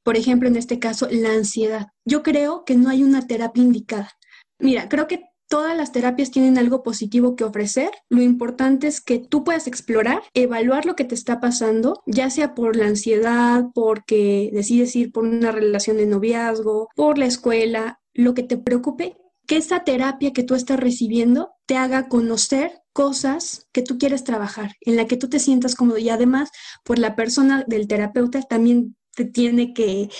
por 0.02 0.16
ejemplo, 0.16 0.48
en 0.48 0.56
este 0.56 0.78
caso, 0.78 1.08
la 1.10 1.32
ansiedad. 1.32 1.88
Yo 2.04 2.22
creo 2.22 2.64
que 2.64 2.76
no 2.76 2.90
hay 2.90 3.02
una 3.02 3.26
terapia 3.26 3.62
indicada. 3.62 4.10
Mira, 4.58 4.88
creo 4.88 5.06
que 5.06 5.28
Todas 5.48 5.74
las 5.74 5.92
terapias 5.92 6.30
tienen 6.30 6.58
algo 6.58 6.82
positivo 6.82 7.34
que 7.34 7.44
ofrecer. 7.44 7.90
Lo 8.10 8.20
importante 8.20 8.86
es 8.86 9.00
que 9.00 9.18
tú 9.18 9.44
puedas 9.44 9.66
explorar, 9.66 10.22
evaluar 10.34 10.84
lo 10.84 10.94
que 10.94 11.04
te 11.04 11.14
está 11.14 11.40
pasando, 11.40 12.02
ya 12.04 12.28
sea 12.28 12.54
por 12.54 12.76
la 12.76 12.86
ansiedad, 12.86 13.64
porque 13.74 14.50
decides 14.52 14.94
ir 14.94 15.10
por 15.10 15.24
una 15.24 15.50
relación 15.50 15.96
de 15.96 16.04
noviazgo, 16.04 16.90
por 16.94 17.16
la 17.16 17.24
escuela, 17.24 17.98
lo 18.12 18.34
que 18.34 18.42
te 18.42 18.58
preocupe, 18.58 19.16
que 19.48 19.56
esa 19.56 19.82
terapia 19.82 20.32
que 20.32 20.44
tú 20.44 20.54
estás 20.54 20.78
recibiendo 20.78 21.54
te 21.66 21.76
haga 21.76 22.08
conocer 22.08 22.82
cosas 22.92 23.66
que 23.72 23.82
tú 23.82 23.98
quieres 23.98 24.22
trabajar, 24.22 24.76
en 24.82 24.96
la 24.96 25.06
que 25.06 25.16
tú 25.16 25.28
te 25.28 25.40
sientas 25.40 25.74
cómodo 25.74 25.98
y 25.98 26.10
además, 26.10 26.50
por 26.84 26.98
la 26.98 27.16
persona 27.16 27.64
del 27.66 27.88
terapeuta 27.88 28.42
también 28.42 28.96
te 29.16 29.24
tiene 29.24 29.72
que, 29.72 30.10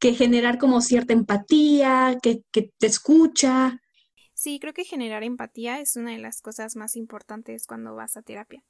generar 0.00 0.58
como 0.58 0.80
cierta 0.82 1.14
empatía, 1.14 2.18
que, 2.22 2.42
que 2.52 2.70
te 2.78 2.86
escucha, 2.86 3.80
Sí, 4.38 4.58
creo 4.60 4.74
que 4.74 4.84
generar 4.84 5.22
empatía 5.24 5.80
es 5.80 5.96
una 5.96 6.10
de 6.10 6.18
las 6.18 6.42
cosas 6.42 6.76
más 6.76 6.94
importantes 6.94 7.66
cuando 7.66 7.94
vas 7.94 8.18
a 8.18 8.22
terapia. 8.22 8.62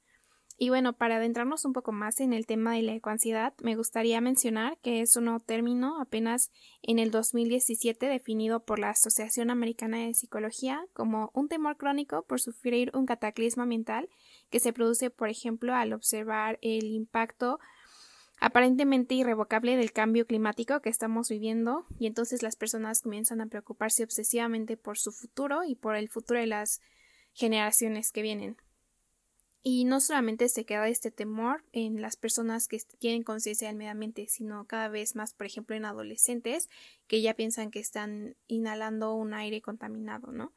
Y 0.59 0.69
bueno, 0.69 0.93
para 0.93 1.17
adentrarnos 1.17 1.65
un 1.65 1.73
poco 1.73 1.91
más 1.91 2.19
en 2.19 2.33
el 2.33 2.47
tema 2.47 2.73
de 2.73 2.81
la 2.81 2.93
ecoansiedad, 2.93 3.53
me 3.61 3.75
gustaría 3.75 4.19
mencionar 4.21 4.79
que 4.79 5.01
es 5.01 5.15
un 5.15 5.25
nuevo 5.25 5.39
término 5.39 6.01
apenas 6.01 6.49
en 6.81 6.97
el 6.97 7.11
2017 7.11 8.07
definido 8.07 8.65
por 8.65 8.79
la 8.79 8.89
Asociación 8.89 9.51
Americana 9.51 9.99
de 9.99 10.15
Psicología 10.15 10.83
como 10.93 11.29
un 11.35 11.47
temor 11.47 11.77
crónico 11.77 12.23
por 12.23 12.41
sufrir 12.41 12.89
un 12.95 13.05
cataclismo 13.05 13.63
ambiental 13.63 14.09
que 14.49 14.59
se 14.59 14.73
produce, 14.73 15.11
por 15.11 15.29
ejemplo, 15.29 15.75
al 15.75 15.93
observar 15.93 16.57
el 16.63 16.85
impacto 16.85 17.59
aparentemente 18.39 19.13
irrevocable 19.13 19.77
del 19.77 19.91
cambio 19.91 20.25
climático 20.25 20.81
que 20.81 20.89
estamos 20.89 21.29
viviendo 21.29 21.85
y 21.99 22.07
entonces 22.07 22.41
las 22.41 22.55
personas 22.55 23.01
comienzan 23.01 23.41
a 23.41 23.47
preocuparse 23.47 24.03
obsesivamente 24.03 24.75
por 24.75 24.97
su 24.97 25.11
futuro 25.11 25.63
y 25.63 25.75
por 25.75 25.95
el 25.95 26.09
futuro 26.09 26.39
de 26.39 26.47
las 26.47 26.81
generaciones 27.33 28.11
que 28.11 28.23
vienen. 28.23 28.57
Y 29.69 29.83
no 29.83 29.99
solamente 29.99 30.47
se 30.47 30.63
queda 30.63 30.87
este 30.87 31.11
temor 31.11 31.61
en 31.73 32.01
las 32.01 32.15
personas 32.15 32.69
que 32.69 32.81
tienen 32.99 33.23
conciencia 33.23 33.67
del 33.67 33.75
medio 33.75 33.91
ambiente, 33.91 34.25
sino 34.29 34.63
cada 34.65 34.87
vez 34.87 35.13
más, 35.17 35.33
por 35.33 35.45
ejemplo, 35.45 35.75
en 35.75 35.83
adolescentes 35.83 36.69
que 37.05 37.21
ya 37.21 37.33
piensan 37.33 37.69
que 37.69 37.81
están 37.81 38.37
inhalando 38.47 39.13
un 39.13 39.33
aire 39.33 39.61
contaminado, 39.61 40.31
¿no? 40.31 40.53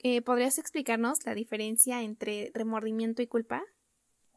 Eh, 0.00 0.22
¿Podrías 0.22 0.58
explicarnos 0.58 1.24
la 1.24 1.36
diferencia 1.36 2.02
entre 2.02 2.50
remordimiento 2.52 3.22
y 3.22 3.28
culpa? 3.28 3.62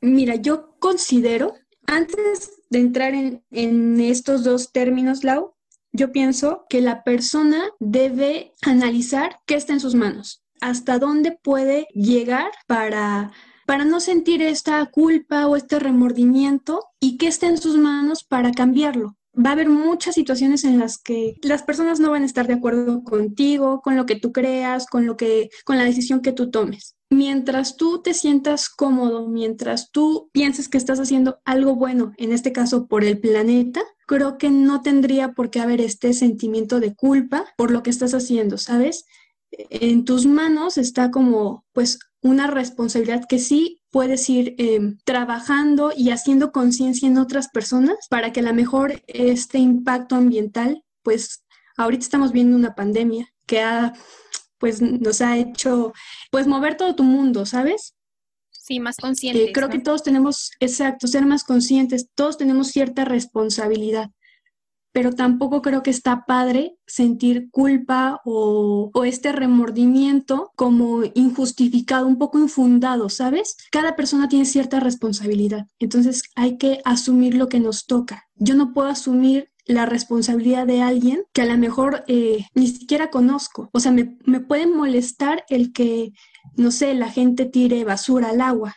Mira, 0.02 0.36
yo 0.36 0.76
considero 0.78 1.56
antes 1.88 2.62
de 2.70 2.78
entrar 2.78 3.16
en, 3.16 4.00
estos 4.00 4.44
dos 4.44 4.72
términos, 4.72 5.24
Lau, 5.24 5.56
yo 5.92 6.12
pienso 6.12 6.68
que 6.70 6.80
la 6.80 7.04
persona 7.04 7.72
debe 7.80 8.54
analizar 8.62 9.40
qué 9.48 9.56
está 9.56 9.74
en 9.74 9.80
sus 9.80 9.96
manos, 9.96 10.44
hasta 10.62 11.00
dónde 11.00 11.32
puede 11.32 11.88
llegar 11.96 12.52
para, 12.68 13.32
para 13.66 13.86
no 13.86 14.00
sentir 14.00 14.42
esta 14.42 14.86
culpa 14.88 15.48
o 15.48 15.56
este 15.56 15.80
remordimiento 15.80 16.86
y 17.00 17.18
qué 17.18 17.28
está 17.28 17.48
en 17.48 17.58
sus 17.58 17.78
manos 17.78 18.24
para 18.24 18.52
cambiarlo. 18.52 19.16
Va 19.36 19.50
a 19.50 19.54
haber 19.54 19.70
muchas 19.70 20.16
situaciones 20.16 20.64
en 20.64 20.78
las 20.78 21.00
que 21.00 21.38
las 21.42 21.64
personas 21.64 22.00
no 22.00 22.12
van 22.12 22.22
a 22.22 22.28
estar 22.28 22.46
de 22.46 22.54
acuerdo 22.54 23.04
contigo, 23.04 23.82
con 23.82 23.96
lo 23.96 24.06
que 24.06 24.16
tú 24.16 24.32
creas, 24.32 24.86
con 24.86 25.08
lo 25.08 25.18
que 25.18 25.50
con 25.66 25.78
la 25.78 25.86
decisión 25.86 26.22
que 26.22 26.34
tú 26.34 26.52
tomes 26.52 26.96
mientras 27.14 27.78
tú 27.78 28.02
te 28.02 28.14
sientas 28.14 28.70
cómodo, 28.70 29.28
mientras 29.28 29.92
tú 29.92 30.30
pienses 30.34 30.68
que 30.68 30.78
estás 30.78 31.00
haciendo 31.00 31.40
algo 31.46 31.76
bueno, 31.76 32.14
en 32.18 32.32
este 32.32 32.52
caso 32.52 32.88
por 32.88 33.04
el 33.04 33.20
planeta, 33.20 33.82
creo 34.08 34.38
que 34.38 34.50
no 34.50 34.82
tendría 34.82 35.34
por 35.34 35.50
qué 35.50 35.60
haber 35.60 35.80
este 35.80 36.14
sentimiento 36.14 36.80
de 36.80 36.96
culpa 36.96 37.46
por 37.56 37.72
lo 37.72 37.84
que 37.84 37.90
estás 37.90 38.14
haciendo, 38.14 38.58
¿sabes? 38.58 39.06
En 39.52 40.04
tus 40.04 40.26
manos 40.26 40.78
está 40.78 41.12
como 41.12 41.66
pues 41.74 42.00
una 42.24 42.48
responsabilidad 42.48 43.26
que 43.28 43.38
sí 43.38 43.82
puedes 43.92 44.30
ir 44.30 44.56
em, 44.58 44.98
trabajando 45.04 45.92
y 45.96 46.10
haciendo 46.10 46.52
conciencia 46.52 47.08
en 47.08 47.18
otras 47.18 47.50
personas 47.50 48.08
para 48.10 48.32
que 48.32 48.40
a 48.40 48.44
lo 48.44 48.54
mejor 48.54 49.04
este 49.08 49.60
impacto 49.60 50.16
ambiental, 50.16 50.84
pues 51.04 51.44
ahorita 51.78 52.04
estamos 52.04 52.32
viendo 52.32 52.56
una 52.56 52.76
pandemia 52.76 53.28
que 53.46 53.62
ha 53.62 53.94
pues 54.58 54.82
nos 54.82 55.20
ha 55.20 55.38
hecho 55.38 55.92
pues 56.32 56.48
mover 56.48 56.78
todo 56.78 56.96
tu 56.96 57.04
mundo, 57.04 57.46
¿sabes? 57.46 57.96
Sí, 58.50 58.80
más 58.80 58.96
conscientes. 58.96 59.50
Eh, 59.50 59.52
creo 59.52 59.68
que 59.68 59.80
todos 59.80 60.04
tenemos, 60.04 60.52
exacto, 60.62 61.06
ser 61.08 61.26
más 61.26 61.44
conscientes, 61.44 62.08
todos 62.16 62.38
tenemos 62.38 62.70
cierta 62.70 63.04
responsabilidad, 63.04 64.10
pero 64.94 65.12
tampoco 65.12 65.62
creo 65.62 65.84
que 65.84 65.90
está 65.90 66.26
padre 66.26 66.78
sentir 66.88 67.50
culpa 67.52 68.22
o, 68.24 68.92
este 69.04 69.34
remordimiento 69.34 70.52
como 70.56 71.02
injustificado, 71.16 72.08
un 72.08 72.18
poco 72.18 72.40
infundado, 72.40 73.10
¿sabes? 73.10 73.58
Cada 73.72 73.96
persona 73.96 74.30
tiene 74.30 74.46
cierta 74.46 74.80
responsabilidad, 74.80 75.68
entonces 75.80 76.24
hay 76.36 76.58
que 76.58 76.80
asumir 76.86 77.36
lo 77.36 77.50
que 77.50 77.60
nos 77.60 77.86
toca. 77.86 78.24
Yo 78.36 78.56
no 78.56 78.74
puedo 78.74 78.88
asumir 78.88 79.50
la 79.66 79.86
responsabilidad 79.86 80.68
de 80.68 80.82
alguien 80.82 81.24
que 81.34 81.42
a 81.42 81.46
lo 81.46 81.58
mejor 81.58 82.04
eh, 82.08 82.46
ni 82.54 82.68
siquiera 82.68 83.10
conozco. 83.10 83.70
O 83.74 83.80
sea, 83.80 83.92
me, 83.92 84.18
me 84.26 84.42
puede 84.42 84.68
molestar 84.68 85.44
el 85.50 85.74
que, 85.74 86.12
no 86.56 86.70
sé, 86.72 86.94
la 86.94 87.10
gente 87.10 87.46
tire 87.46 87.84
basura 87.84 88.30
al 88.30 88.42
agua. 88.42 88.76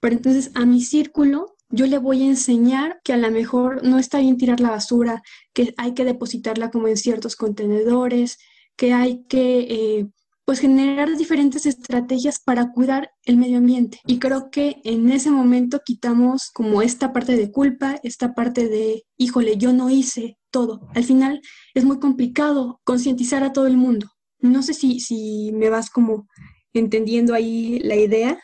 Pero 0.00 0.16
entonces 0.16 0.50
a 0.54 0.66
mi 0.66 0.80
círculo 0.80 1.51
yo 1.72 1.86
le 1.86 1.98
voy 1.98 2.22
a 2.22 2.26
enseñar 2.26 3.00
que 3.02 3.12
a 3.12 3.16
lo 3.16 3.30
mejor 3.30 3.82
no 3.82 3.98
está 3.98 4.18
bien 4.20 4.36
tirar 4.36 4.60
la 4.60 4.70
basura, 4.70 5.22
que 5.52 5.74
hay 5.78 5.94
que 5.94 6.04
depositarla 6.04 6.70
como 6.70 6.86
en 6.86 6.96
ciertos 6.96 7.34
contenedores, 7.34 8.38
que 8.76 8.92
hay 8.92 9.24
que 9.24 9.60
eh, 9.60 10.06
pues 10.44 10.60
generar 10.60 11.16
diferentes 11.16 11.66
estrategias 11.66 12.40
para 12.40 12.72
cuidar 12.72 13.10
el 13.24 13.36
medio 13.36 13.58
ambiente. 13.58 14.00
Y 14.06 14.18
creo 14.18 14.50
que 14.50 14.76
en 14.84 15.10
ese 15.10 15.30
momento 15.30 15.80
quitamos 15.84 16.50
como 16.52 16.82
esta 16.82 17.12
parte 17.12 17.36
de 17.36 17.50
culpa, 17.50 17.98
esta 18.02 18.34
parte 18.34 18.68
de, 18.68 19.04
híjole, 19.16 19.56
yo 19.56 19.72
no 19.72 19.88
hice 19.88 20.36
todo. 20.50 20.88
Al 20.94 21.04
final 21.04 21.40
es 21.74 21.84
muy 21.84 21.98
complicado 21.98 22.80
concientizar 22.84 23.44
a 23.44 23.52
todo 23.52 23.66
el 23.66 23.76
mundo. 23.76 24.08
No 24.40 24.62
sé 24.62 24.74
si, 24.74 25.00
si 25.00 25.52
me 25.54 25.70
vas 25.70 25.88
como 25.90 26.26
entendiendo 26.72 27.34
ahí 27.34 27.78
la 27.80 27.96
idea. 27.96 28.38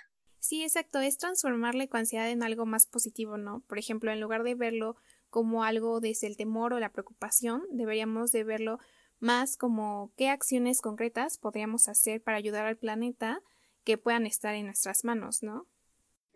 Sí, 0.48 0.62
exacto, 0.62 0.98
es 1.00 1.18
transformar 1.18 1.74
la 1.74 1.84
ecoansiedad 1.84 2.30
en 2.30 2.42
algo 2.42 2.64
más 2.64 2.86
positivo, 2.86 3.36
¿no? 3.36 3.60
Por 3.66 3.78
ejemplo, 3.78 4.10
en 4.10 4.18
lugar 4.18 4.44
de 4.44 4.54
verlo 4.54 4.96
como 5.28 5.62
algo 5.62 6.00
desde 6.00 6.26
el 6.26 6.38
temor 6.38 6.72
o 6.72 6.80
la 6.80 6.90
preocupación, 6.90 7.64
deberíamos 7.70 8.32
de 8.32 8.44
verlo 8.44 8.78
más 9.20 9.58
como 9.58 10.10
qué 10.16 10.30
acciones 10.30 10.80
concretas 10.80 11.36
podríamos 11.36 11.86
hacer 11.86 12.22
para 12.22 12.38
ayudar 12.38 12.64
al 12.64 12.78
planeta 12.78 13.42
que 13.84 13.98
puedan 13.98 14.24
estar 14.24 14.54
en 14.54 14.64
nuestras 14.64 15.04
manos, 15.04 15.42
¿no? 15.42 15.66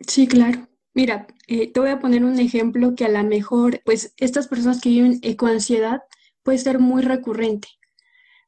Sí, 0.07 0.27
claro. 0.27 0.67
Mira, 0.93 1.25
eh, 1.47 1.71
te 1.71 1.79
voy 1.79 1.89
a 1.89 1.99
poner 1.99 2.23
un 2.23 2.39
ejemplo 2.39 2.93
que 2.93 3.05
a 3.05 3.09
lo 3.09 3.23
mejor, 3.23 3.81
pues, 3.83 4.13
estas 4.17 4.47
personas 4.47 4.79
que 4.79 4.89
viven 4.89 5.21
ecoansiedad 5.23 6.03
puede 6.43 6.59
ser 6.59 6.77
muy 6.77 7.01
recurrente. 7.01 7.67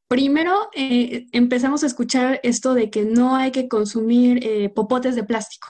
Primero, 0.08 0.70
eh, 0.76 1.26
empezamos 1.32 1.84
a 1.84 1.88
escuchar 1.88 2.40
esto 2.44 2.74
de 2.74 2.90
que 2.90 3.06
no 3.06 3.36
hay 3.36 3.52
que 3.52 3.68
consumir 3.68 4.40
eh, 4.46 4.70
popotes 4.70 5.16
de 5.16 5.24
plástico. 5.24 5.70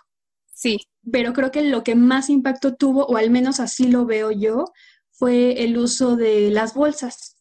Sí. 0.53 0.79
Pero 1.09 1.33
creo 1.33 1.51
que 1.51 1.63
lo 1.63 1.83
que 1.83 1.95
más 1.95 2.29
impacto 2.29 2.75
tuvo, 2.75 3.05
o 3.05 3.17
al 3.17 3.29
menos 3.29 3.59
así 3.59 3.87
lo 3.87 4.05
veo 4.05 4.31
yo, 4.31 4.65
fue 5.11 5.63
el 5.63 5.77
uso 5.77 6.15
de 6.15 6.51
las 6.51 6.73
bolsas. 6.73 7.35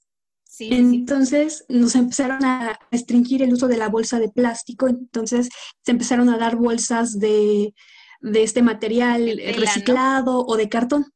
Entonces 0.60 1.64
nos 1.68 1.96
empezaron 1.96 2.44
a 2.44 2.78
restringir 2.90 3.42
el 3.42 3.52
uso 3.52 3.66
de 3.66 3.76
la 3.76 3.88
bolsa 3.88 4.20
de 4.20 4.28
plástico, 4.28 4.86
entonces 4.86 5.48
se 5.82 5.90
empezaron 5.90 6.28
a 6.28 6.38
dar 6.38 6.56
bolsas 6.56 7.18
de, 7.18 7.74
este 8.22 8.62
material 8.62 9.40
reciclado 9.56 10.44
o 10.46 10.56
de 10.56 10.68
cartón. 10.68 11.06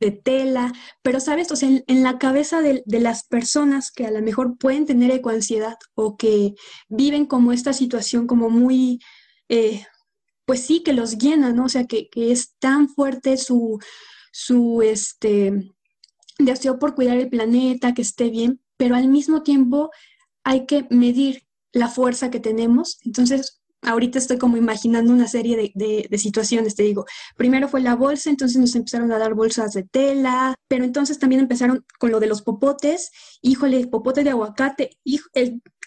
De 0.00 0.10
tela, 0.10 0.72
pero 1.02 1.20
sabes, 1.20 1.50
o 1.52 1.56
sea, 1.56 1.68
en, 1.68 2.02
la 2.02 2.18
cabeza 2.18 2.60
de, 2.60 2.82
las 2.86 3.24
personas 3.24 3.90
que 3.90 4.06
a 4.06 4.10
lo 4.10 4.20
mejor 4.22 4.58
pueden 4.58 4.86
tener 4.86 5.10
ecoansiedad 5.10 5.76
o 5.94 6.16
que 6.16 6.54
viven 6.88 7.26
como 7.26 7.52
esta 7.52 7.72
situación 7.72 8.26
como 8.26 8.50
muy, 8.50 9.00
eh, 9.48 9.86
pues 10.44 10.60
sí, 10.60 10.82
que 10.82 10.92
los 10.92 11.18
llena, 11.18 11.52
¿no? 11.52 11.64
O 11.64 11.68
sea, 11.68 11.86
que, 11.86 12.08
que 12.08 12.32
es 12.32 12.54
tan 12.58 12.88
fuerte 12.88 13.36
su, 13.36 13.78
su, 14.32 14.82
este, 14.82 15.72
deseo 16.38 16.78
por 16.78 16.94
cuidar 16.94 17.16
el 17.16 17.28
planeta, 17.30 17.94
que 17.94 18.02
esté 18.02 18.30
bien, 18.30 18.60
pero 18.76 18.94
al 18.94 19.08
mismo 19.08 19.42
tiempo 19.42 19.90
hay 20.44 20.66
que 20.66 20.86
medir 20.90 21.46
la 21.72 21.88
fuerza 21.88 22.30
que 22.30 22.40
tenemos. 22.40 22.98
Entonces, 23.04 23.62
ahorita 23.86 24.18
estoy 24.18 24.36
como 24.36 24.56
imaginando 24.56 25.12
una 25.12 25.28
serie 25.28 25.72
de, 25.74 26.18
situaciones, 26.18 26.74
te 26.74 26.82
digo. 26.82 27.06
Primero 27.36 27.68
fue 27.68 27.80
la 27.80 27.94
bolsa, 27.94 28.30
entonces 28.30 28.58
nos 28.58 28.74
empezaron 28.74 29.12
a 29.12 29.18
dar 29.18 29.34
bolsas 29.34 29.72
de 29.72 29.84
tela, 29.84 30.54
pero 30.68 30.84
entonces 30.84 31.18
también 31.18 31.40
empezaron 31.40 31.84
con 31.98 32.10
lo 32.10 32.20
de 32.20 32.26
los 32.26 32.42
popotes. 32.42 33.12
Híjole, 33.42 33.86
popote 33.86 34.24
de 34.24 34.30
aguacate, 34.30 34.98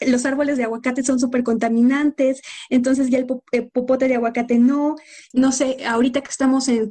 los 0.01 0.25
árboles 0.25 0.57
de 0.57 0.63
aguacate 0.63 1.03
son 1.03 1.19
súper 1.19 1.43
contaminantes, 1.43 2.41
entonces 2.69 3.09
ya 3.09 3.19
el 3.19 3.27
popote 3.71 4.07
de 4.07 4.15
aguacate 4.15 4.57
no. 4.57 4.95
No 5.33 5.51
sé, 5.51 5.85
ahorita 5.85 6.21
que 6.21 6.31
estamos 6.31 6.67
en 6.69 6.89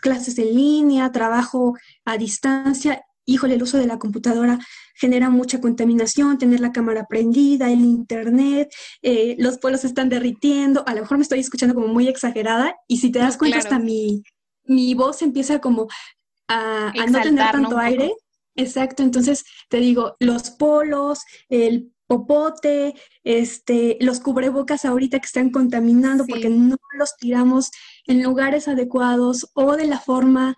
clases 0.00 0.38
en 0.38 0.54
línea, 0.54 1.12
trabajo 1.12 1.74
a 2.04 2.18
distancia, 2.18 3.02
híjole, 3.24 3.54
el 3.54 3.62
uso 3.62 3.78
de 3.78 3.86
la 3.86 3.98
computadora 3.98 4.58
genera 4.94 5.30
mucha 5.30 5.60
contaminación, 5.60 6.38
tener 6.38 6.60
la 6.60 6.72
cámara 6.72 7.06
prendida, 7.08 7.70
el 7.70 7.80
internet, 7.80 8.72
eh, 9.02 9.36
los 9.38 9.58
polos 9.58 9.84
están 9.84 10.08
derritiendo, 10.08 10.84
a 10.86 10.94
lo 10.94 11.02
mejor 11.02 11.18
me 11.18 11.22
estoy 11.22 11.40
escuchando 11.40 11.74
como 11.74 11.88
muy 11.88 12.08
exagerada 12.08 12.76
y 12.86 12.98
si 12.98 13.10
te 13.10 13.18
das 13.18 13.36
cuenta 13.36 13.58
hasta 13.58 13.78
mi, 13.78 14.22
mi 14.64 14.94
voz 14.94 15.22
empieza 15.22 15.60
como 15.60 15.88
a, 16.48 16.92
no 16.94 17.20
tener 17.20 17.52
tanto 17.52 17.78
aire. 17.78 18.12
Exacto, 18.56 19.02
entonces 19.02 19.44
te 19.68 19.78
digo, 19.78 20.16
los 20.18 20.50
polos, 20.50 21.20
el 21.48 21.92
popote, 22.10 22.94
este, 23.22 23.96
los 24.00 24.18
cubrebocas 24.18 24.84
ahorita 24.84 25.20
que 25.20 25.26
están 25.26 25.50
contaminando 25.50 26.26
porque 26.26 26.50
no 26.50 26.76
los 26.98 27.16
tiramos 27.16 27.70
en 28.04 28.22
lugares 28.22 28.66
adecuados 28.66 29.48
o 29.54 29.76
de 29.76 29.86
la 29.86 30.00
forma 30.00 30.56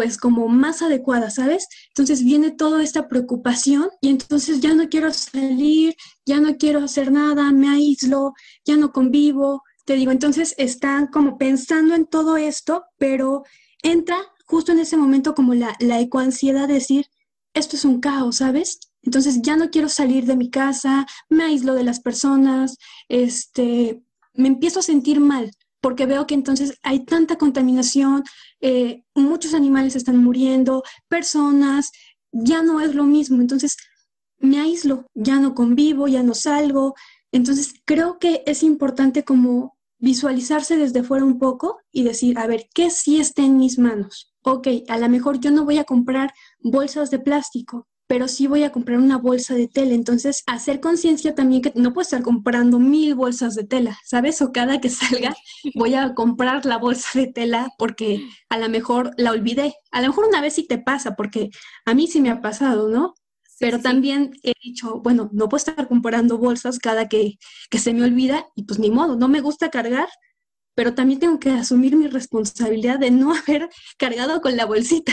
pues 0.00 0.16
como 0.16 0.48
más 0.48 0.80
adecuada, 0.80 1.28
¿sabes? 1.28 1.68
Entonces 1.88 2.24
viene 2.24 2.50
toda 2.52 2.82
esta 2.82 3.06
preocupación 3.06 3.90
y 4.00 4.08
entonces 4.08 4.62
ya 4.62 4.72
no 4.72 4.88
quiero 4.88 5.12
salir, 5.12 5.94
ya 6.24 6.40
no 6.40 6.56
quiero 6.56 6.82
hacer 6.82 7.12
nada, 7.12 7.52
me 7.52 7.68
aíslo, 7.68 8.32
ya 8.64 8.78
no 8.78 8.92
convivo, 8.92 9.62
te 9.84 9.96
digo, 9.96 10.10
entonces 10.10 10.54
están 10.56 11.08
como 11.08 11.36
pensando 11.36 11.94
en 11.94 12.06
todo 12.06 12.38
esto, 12.38 12.84
pero 12.96 13.42
entra 13.82 14.16
justo 14.46 14.72
en 14.72 14.78
ese 14.78 14.96
momento 14.96 15.34
como 15.34 15.52
la, 15.52 15.76
la 15.80 16.00
ecoansiedad 16.00 16.66
de 16.66 16.74
decir, 16.74 17.04
esto 17.52 17.76
es 17.76 17.84
un 17.84 18.00
caos, 18.00 18.36
¿sabes? 18.36 18.80
Entonces 19.02 19.42
ya 19.42 19.56
no 19.56 19.68
quiero 19.68 19.90
salir 19.90 20.24
de 20.24 20.36
mi 20.36 20.48
casa, 20.48 21.06
me 21.28 21.44
aíslo 21.44 21.74
de 21.74 21.84
las 21.84 22.00
personas, 22.00 22.78
este, 23.10 24.02
me 24.32 24.48
empiezo 24.48 24.78
a 24.78 24.82
sentir 24.82 25.20
mal 25.20 25.50
porque 25.80 26.06
veo 26.06 26.26
que 26.26 26.34
entonces 26.34 26.78
hay 26.82 27.04
tanta 27.04 27.36
contaminación, 27.36 28.24
eh, 28.60 29.04
muchos 29.14 29.54
animales 29.54 29.96
están 29.96 30.18
muriendo, 30.18 30.82
personas, 31.08 31.92
ya 32.32 32.62
no 32.62 32.80
es 32.80 32.94
lo 32.94 33.04
mismo. 33.04 33.40
Entonces 33.40 33.76
me 34.38 34.60
aíslo, 34.60 35.06
ya 35.14 35.38
no 35.40 35.54
convivo, 35.54 36.08
ya 36.08 36.22
no 36.22 36.34
salgo. 36.34 36.94
Entonces 37.32 37.74
creo 37.84 38.18
que 38.18 38.42
es 38.46 38.62
importante 38.62 39.24
como 39.24 39.78
visualizarse 39.98 40.76
desde 40.76 41.02
fuera 41.02 41.24
un 41.24 41.38
poco 41.38 41.78
y 41.92 42.04
decir, 42.04 42.38
a 42.38 42.46
ver, 42.46 42.68
¿qué 42.74 42.90
sí 42.90 43.20
está 43.20 43.42
en 43.42 43.58
mis 43.58 43.78
manos? 43.78 44.34
Ok, 44.42 44.68
a 44.88 44.98
lo 44.98 45.08
mejor 45.08 45.38
yo 45.40 45.50
no 45.50 45.64
voy 45.64 45.78
a 45.78 45.84
comprar 45.84 46.32
bolsas 46.60 47.10
de 47.10 47.18
plástico, 47.18 47.86
pero 48.10 48.26
sí 48.26 48.48
voy 48.48 48.64
a 48.64 48.72
comprar 48.72 48.98
una 48.98 49.18
bolsa 49.18 49.54
de 49.54 49.68
tela. 49.68 49.94
Entonces, 49.94 50.42
hacer 50.48 50.80
conciencia 50.80 51.36
también 51.36 51.62
que 51.62 51.72
no 51.76 51.92
puedo 51.92 52.02
estar 52.02 52.22
comprando 52.22 52.80
mil 52.80 53.14
bolsas 53.14 53.54
de 53.54 53.62
tela, 53.62 53.96
¿sabes? 54.04 54.42
O 54.42 54.50
cada 54.50 54.80
que 54.80 54.88
salga 54.88 55.32
voy 55.76 55.94
a 55.94 56.12
comprar 56.12 56.66
la 56.66 56.76
bolsa 56.76 57.20
de 57.20 57.28
tela 57.28 57.70
porque 57.78 58.28
a 58.48 58.58
lo 58.58 58.68
mejor 58.68 59.12
la 59.16 59.30
olvidé. 59.30 59.76
A 59.92 60.00
lo 60.00 60.08
mejor 60.08 60.24
una 60.26 60.40
vez 60.40 60.54
sí 60.54 60.66
te 60.66 60.76
pasa, 60.78 61.14
porque 61.14 61.50
a 61.84 61.94
mí 61.94 62.08
sí 62.08 62.20
me 62.20 62.30
ha 62.30 62.40
pasado, 62.40 62.88
¿no? 62.88 63.14
pero 63.60 63.78
también 63.78 64.32
he 64.42 64.54
dicho, 64.60 65.00
bueno, 65.04 65.28
no 65.32 65.48
puedo 65.48 65.58
estar 65.58 65.86
comprando 65.86 66.38
bolsas 66.38 66.78
cada 66.78 67.08
que, 67.08 67.34
que 67.68 67.78
se 67.78 67.92
me 67.92 68.02
olvida 68.02 68.46
y 68.56 68.64
pues 68.64 68.80
ni 68.80 68.90
modo, 68.90 69.16
no 69.16 69.28
me 69.28 69.42
gusta 69.42 69.68
cargar, 69.68 70.08
pero 70.74 70.94
también 70.94 71.20
tengo 71.20 71.38
que 71.38 71.50
asumir 71.50 71.94
mi 71.94 72.06
responsabilidad 72.08 72.98
de 72.98 73.10
no 73.10 73.34
haber 73.36 73.68
cargado 73.98 74.40
con 74.40 74.56
la 74.56 74.64
bolsita 74.64 75.12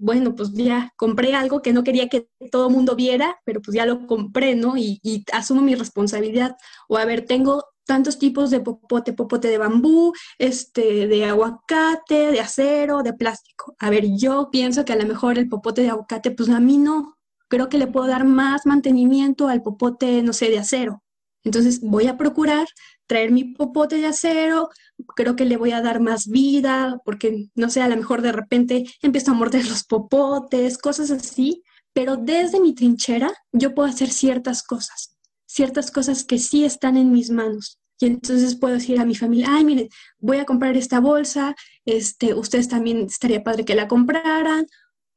bueno, 0.00 0.34
pues 0.34 0.52
ya 0.52 0.92
compré 0.96 1.34
algo 1.34 1.62
que 1.62 1.72
no 1.72 1.84
quería 1.84 2.08
que 2.08 2.28
todo 2.50 2.68
el 2.68 2.74
mundo 2.74 2.96
viera, 2.96 3.40
pero 3.44 3.60
pues 3.62 3.74
ya 3.74 3.86
lo 3.86 4.06
compré, 4.06 4.54
¿no? 4.54 4.76
Y, 4.76 5.00
asumo 5.32 5.62
mi 5.62 5.74
responsabilidad. 5.74 6.56
O 6.88 6.96
a 6.96 7.04
ver, 7.04 7.24
tengo 7.26 7.64
tantos 7.84 8.18
tipos 8.18 8.50
de 8.50 8.60
popote, 8.60 9.12
popote 9.12 9.48
de 9.48 9.58
bambú, 9.58 10.12
este, 10.38 11.06
de 11.06 11.24
aguacate, 11.24 12.32
de 12.32 12.40
acero, 12.40 13.02
de 13.02 13.12
plástico. 13.14 13.76
A 13.78 13.90
ver, 13.90 14.06
yo 14.16 14.50
pienso 14.50 14.84
que 14.84 14.92
a 14.92 14.96
lo 14.96 15.06
mejor 15.06 15.38
el 15.38 15.48
popote 15.48 15.82
de 15.82 15.90
aguacate, 15.90 16.30
pues 16.32 16.48
a 16.50 16.60
mí 16.60 16.78
no. 16.78 17.16
Creo 17.48 17.68
que 17.68 17.78
le 17.78 17.86
puedo 17.86 18.06
dar 18.08 18.24
más 18.24 18.66
mantenimiento 18.66 19.48
al 19.48 19.62
popote, 19.62 20.22
no 20.22 20.32
sé, 20.32 20.50
de 20.50 20.58
acero. 20.58 21.02
Entonces 21.44 21.80
voy 21.80 22.08
a 22.08 22.16
procurar 22.16 22.66
traer 23.06 23.30
mi 23.30 23.44
popote 23.44 23.96
de 23.96 24.06
acero, 24.06 24.68
creo 25.14 25.36
que 25.36 25.44
le 25.44 25.56
voy 25.56 25.72
a 25.72 25.82
dar 25.82 26.00
más 26.00 26.28
vida, 26.28 27.00
porque 27.04 27.48
no 27.54 27.68
sé, 27.70 27.82
a 27.82 27.88
lo 27.88 27.96
mejor 27.96 28.22
de 28.22 28.32
repente 28.32 28.84
empiezo 29.02 29.32
a 29.32 29.34
morder 29.34 29.66
los 29.68 29.84
popotes, 29.84 30.78
cosas 30.78 31.10
así, 31.10 31.62
pero 31.92 32.16
desde 32.16 32.60
mi 32.60 32.74
trinchera 32.74 33.32
yo 33.52 33.74
puedo 33.74 33.88
hacer 33.88 34.10
ciertas 34.10 34.62
cosas, 34.62 35.16
ciertas 35.46 35.90
cosas 35.90 36.24
que 36.24 36.38
sí 36.38 36.64
están 36.64 36.96
en 36.96 37.12
mis 37.12 37.30
manos. 37.30 37.78
Y 37.98 38.06
entonces 38.06 38.56
puedo 38.56 38.74
decir 38.74 39.00
a 39.00 39.06
mi 39.06 39.14
familia, 39.14 39.48
ay, 39.50 39.64
miren, 39.64 39.88
voy 40.18 40.36
a 40.38 40.44
comprar 40.44 40.76
esta 40.76 41.00
bolsa, 41.00 41.54
este, 41.86 42.34
ustedes 42.34 42.68
también 42.68 43.00
estaría 43.00 43.42
padre 43.42 43.64
que 43.64 43.74
la 43.74 43.88
compraran, 43.88 44.66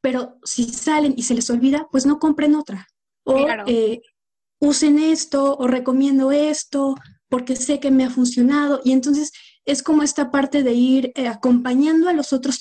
pero 0.01 0.37
si 0.43 0.65
salen 0.65 1.13
y 1.17 1.23
se 1.23 1.33
les 1.33 1.49
olvida, 1.49 1.87
pues 1.91 2.05
no 2.05 2.19
compren 2.19 2.55
otra. 2.55 2.87
O 3.25 3.45
eh, 3.67 4.01
usen 4.59 4.97
esto, 4.99 5.57
o 5.57 5.67
recomiendo 5.67 6.31
esto, 6.31 6.95
porque 7.27 7.55
sé 7.55 7.79
que 7.79 7.91
me 7.91 8.05
ha 8.05 8.09
funcionado. 8.09 8.81
Y 8.83 8.93
entonces 8.93 9.31
es 9.69 9.83
como 9.83 10.01
esta 10.01 10.31
parte 10.31 10.63
de 10.63 10.73
ir 10.73 11.11
eh, 11.13 11.27
acompañando 11.27 12.09
a 12.09 12.13
los 12.13 12.33
otros, 12.33 12.59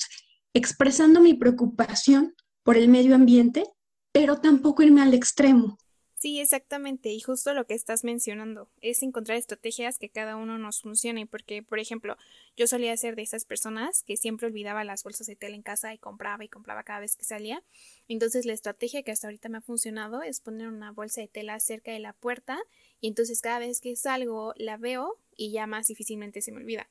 expresando 0.53 1.19
mi 1.21 1.33
preocupación 1.33 2.35
por 2.61 2.77
el 2.77 2.87
medio 2.87 3.15
ambiente, 3.15 3.63
pero 4.11 4.39
tampoco 4.39 4.83
irme 4.83 5.01
al 5.01 5.15
extremo. 5.15 5.79
Sí, 6.19 6.39
exactamente, 6.39 7.09
y 7.09 7.19
justo 7.19 7.55
lo 7.55 7.65
que 7.65 7.73
estás 7.73 8.03
mencionando 8.03 8.69
es 8.81 9.01
encontrar 9.01 9.37
estrategias 9.37 9.97
que 9.97 10.09
cada 10.09 10.35
uno 10.35 10.59
nos 10.59 10.81
funcione, 10.81 11.25
porque, 11.25 11.63
por 11.63 11.79
ejemplo, 11.79 12.15
yo 12.55 12.67
solía 12.67 12.95
ser 12.95 13.15
de 13.15 13.23
esas 13.23 13.45
personas 13.45 14.03
que 14.03 14.15
siempre 14.15 14.45
olvidaba 14.45 14.83
las 14.83 15.03
bolsas 15.03 15.25
de 15.25 15.35
tela 15.35 15.55
en 15.55 15.63
casa 15.63 15.93
y 15.93 15.97
compraba 15.97 16.43
y 16.43 16.49
compraba 16.49 16.83
cada 16.83 16.99
vez 16.99 17.15
que 17.15 17.23
salía. 17.23 17.63
Entonces, 18.07 18.45
la 18.45 18.53
estrategia 18.53 19.01
que 19.01 19.11
hasta 19.11 19.27
ahorita 19.27 19.49
me 19.49 19.57
ha 19.57 19.61
funcionado 19.61 20.21
es 20.21 20.41
poner 20.41 20.67
una 20.67 20.91
bolsa 20.91 21.21
de 21.21 21.27
tela 21.27 21.59
cerca 21.59 21.91
de 21.91 21.99
la 21.99 22.13
puerta 22.13 22.59
y 23.01 23.07
entonces 23.07 23.41
cada 23.41 23.57
vez 23.57 23.81
que 23.81 23.95
salgo 23.95 24.53
la 24.57 24.77
veo 24.77 25.17
y 25.35 25.51
ya 25.51 25.65
más 25.65 25.87
difícilmente 25.87 26.41
se 26.41 26.51
me 26.51 26.57
olvida. 26.57 26.87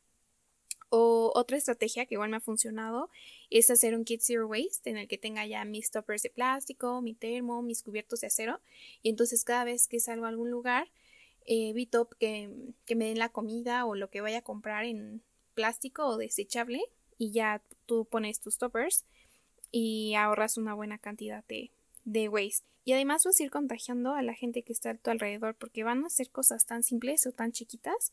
O 0.90 1.33
otra 1.35 1.57
estrategia 1.59 2.07
que 2.07 2.14
igual 2.14 2.31
me 2.31 2.38
ha 2.38 2.40
funcionado 2.40 3.11
es 3.51 3.70
hacer 3.70 3.94
un 3.94 4.05
kit 4.05 4.22
zero 4.22 4.46
waste 4.46 4.88
en 4.88 4.96
el 4.96 5.09
que 5.09 5.18
tenga 5.18 5.46
ya 5.46 5.64
mis 5.64 5.90
toppers 5.90 6.22
de 6.22 6.31
plástico, 6.31 7.03
mi 7.03 7.14
termo, 7.14 7.61
mis 7.62 7.83
cubiertos 7.83 8.20
de 8.20 8.29
acero. 8.29 8.61
Y 9.03 9.11
entonces 9.11 9.44
cada 9.44 9.64
vez 9.64 9.87
que 9.87 10.01
salgo 10.01 10.24
a 10.24 10.29
algún 10.29 10.51
lugar, 10.51 10.88
eh, 11.44 11.70
evito 11.70 12.09
que, 12.09 12.48
me 12.94 13.07
den 13.07 13.18
la 13.18 13.29
comida 13.29 13.85
o 13.85 13.94
lo 13.94 14.09
que 14.11 14.20
vaya 14.20 14.38
a 14.38 14.42
comprar 14.42 14.85
en 14.85 15.22
plástico 15.55 16.07
o 16.07 16.16
desechable. 16.16 16.83
Y 17.18 17.33
ya 17.33 17.62
tú 17.85 18.07
pones 18.07 18.40
tus 18.40 18.59
toppers 18.59 19.05
y 19.70 20.14
ahorras 20.14 20.57
una 20.57 20.72
buena 20.72 20.98
cantidad 20.98 21.44
de, 21.48 21.70
de 22.05 22.29
waste. 22.29 22.66
Y 22.85 22.92
además 22.92 23.24
vas 23.24 23.38
a 23.38 23.42
ir 23.42 23.51
contagiando 23.51 24.14
a 24.14 24.22
la 24.22 24.33
gente 24.33 24.62
que 24.62 24.72
está 24.72 24.90
a 24.90 24.94
tu 24.94 25.11
alrededor 25.11 25.55
porque 25.55 25.85
van 25.85 26.05
a 26.07 26.09
ser 26.09 26.31
cosas 26.31 26.64
tan 26.64 26.83
simples 26.83 27.27
o 27.27 27.33
tan 27.33 27.53
chiquitas 27.53 28.12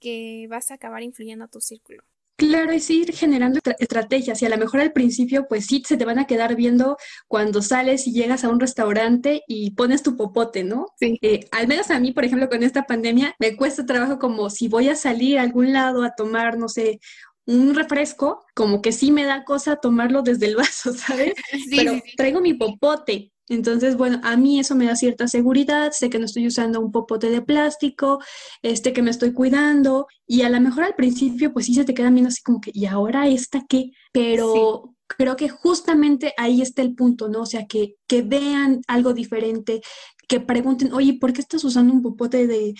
que 0.00 0.46
vas 0.48 0.70
a 0.70 0.74
acabar 0.74 1.02
influyendo 1.02 1.44
a 1.44 1.48
tu 1.48 1.60
círculo. 1.60 2.04
Claro, 2.36 2.72
es 2.72 2.90
ir 2.90 3.12
generando 3.12 3.60
estrategias 3.78 4.42
y 4.42 4.46
a 4.46 4.48
lo 4.48 4.58
mejor 4.58 4.80
al 4.80 4.92
principio 4.92 5.46
pues 5.48 5.66
sí 5.66 5.82
se 5.86 5.96
te 5.96 6.04
van 6.04 6.18
a 6.18 6.26
quedar 6.26 6.56
viendo 6.56 6.96
cuando 7.28 7.62
sales 7.62 8.08
y 8.08 8.12
llegas 8.12 8.42
a 8.42 8.48
un 8.48 8.58
restaurante 8.58 9.42
y 9.46 9.70
pones 9.72 10.02
tu 10.02 10.16
popote, 10.16 10.64
¿no? 10.64 10.86
Sí. 10.98 11.18
Eh, 11.22 11.46
al 11.52 11.68
menos 11.68 11.90
a 11.90 12.00
mí, 12.00 12.12
por 12.12 12.24
ejemplo, 12.24 12.48
con 12.48 12.64
esta 12.64 12.84
pandemia 12.84 13.36
me 13.38 13.56
cuesta 13.56 13.86
trabajo 13.86 14.18
como 14.18 14.50
si 14.50 14.66
voy 14.66 14.88
a 14.88 14.96
salir 14.96 15.38
a 15.38 15.42
algún 15.42 15.72
lado 15.72 16.02
a 16.02 16.14
tomar, 16.16 16.58
no 16.58 16.68
sé, 16.68 16.98
un 17.46 17.74
refresco, 17.74 18.44
como 18.54 18.82
que 18.82 18.90
sí 18.90 19.12
me 19.12 19.24
da 19.24 19.44
cosa 19.44 19.76
tomarlo 19.76 20.22
desde 20.22 20.46
el 20.46 20.56
vaso, 20.56 20.92
¿sabes? 20.94 21.34
Sí, 21.50 21.76
Pero 21.76 22.00
traigo 22.16 22.40
mi 22.40 22.54
popote 22.54 23.33
entonces, 23.48 23.96
bueno, 23.96 24.20
a 24.22 24.36
mí 24.36 24.58
eso 24.58 24.74
me 24.74 24.86
da 24.86 24.96
cierta 24.96 25.28
seguridad, 25.28 25.92
sé 25.92 26.08
que 26.08 26.18
no 26.18 26.24
estoy 26.24 26.46
usando 26.46 26.80
un 26.80 26.92
popote 26.92 27.28
de 27.28 27.42
plástico, 27.42 28.20
este 28.62 28.92
que 28.92 29.02
me 29.02 29.10
estoy 29.10 29.32
cuidando 29.32 30.06
y 30.26 30.42
a 30.42 30.50
lo 30.50 30.60
mejor 30.60 30.84
al 30.84 30.94
principio 30.94 31.52
pues 31.52 31.66
sí 31.66 31.74
se 31.74 31.84
te 31.84 31.94
queda 31.94 32.10
viendo 32.10 32.28
así 32.28 32.42
como 32.42 32.60
que, 32.60 32.70
¿y 32.72 32.86
ahora 32.86 33.28
esta 33.28 33.64
qué? 33.68 33.90
Pero 34.12 34.94
creo 35.06 35.36
que 35.36 35.48
justamente 35.48 36.32
ahí 36.38 36.62
está 36.62 36.82
el 36.82 36.94
punto, 36.94 37.28
¿no? 37.28 37.42
O 37.42 37.46
sea, 37.46 37.66
que, 37.66 37.96
que 38.06 38.22
vean 38.22 38.80
algo 38.88 39.12
diferente, 39.12 39.82
que 40.26 40.40
pregunten, 40.40 40.92
oye, 40.94 41.18
¿por 41.20 41.32
qué 41.32 41.40
estás 41.42 41.64
usando 41.64 41.92
un 41.92 42.02
popote 42.02 42.46
de 42.46 42.74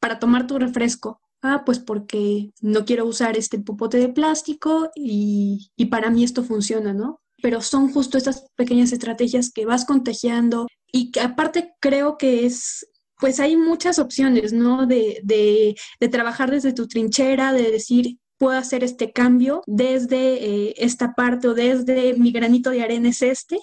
para 0.00 0.18
tomar 0.18 0.48
tu 0.48 0.58
refresco? 0.58 1.20
Ah, 1.42 1.62
pues 1.64 1.78
porque 1.78 2.50
no 2.60 2.84
quiero 2.84 3.04
usar 3.06 3.36
este 3.36 3.58
popote 3.58 3.98
de 3.98 4.08
plástico 4.08 4.90
y, 4.94 5.70
y 5.76 5.86
para 5.86 6.10
mí 6.10 6.24
esto 6.24 6.42
funciona, 6.42 6.92
¿no? 6.92 7.21
Pero 7.42 7.60
son 7.60 7.92
justo 7.92 8.16
estas 8.16 8.46
pequeñas 8.56 8.92
estrategias 8.92 9.50
que 9.50 9.66
vas 9.66 9.84
contagiando 9.84 10.66
y 10.90 11.10
que 11.10 11.20
aparte 11.20 11.74
creo 11.80 12.16
que 12.16 12.46
es, 12.46 12.86
pues 13.18 13.40
hay 13.40 13.56
muchas 13.56 13.98
opciones, 13.98 14.52
¿no? 14.52 14.86
De, 14.86 15.20
de, 15.22 15.76
de 16.00 16.08
trabajar 16.08 16.50
desde 16.50 16.72
tu 16.72 16.88
trinchera, 16.88 17.52
de 17.52 17.70
decir, 17.70 18.18
puedo 18.42 18.58
hacer 18.58 18.82
este 18.82 19.12
cambio 19.12 19.62
desde 19.66 20.44
eh, 20.44 20.74
esta 20.78 21.14
parte 21.14 21.48
o 21.48 21.54
desde 21.54 22.14
mi 22.14 22.32
granito 22.32 22.70
de 22.70 22.82
arena 22.82 23.10
es 23.10 23.22
este 23.22 23.58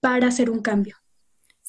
para 0.00 0.28
hacer 0.28 0.50
un 0.50 0.60
cambio. 0.60 0.96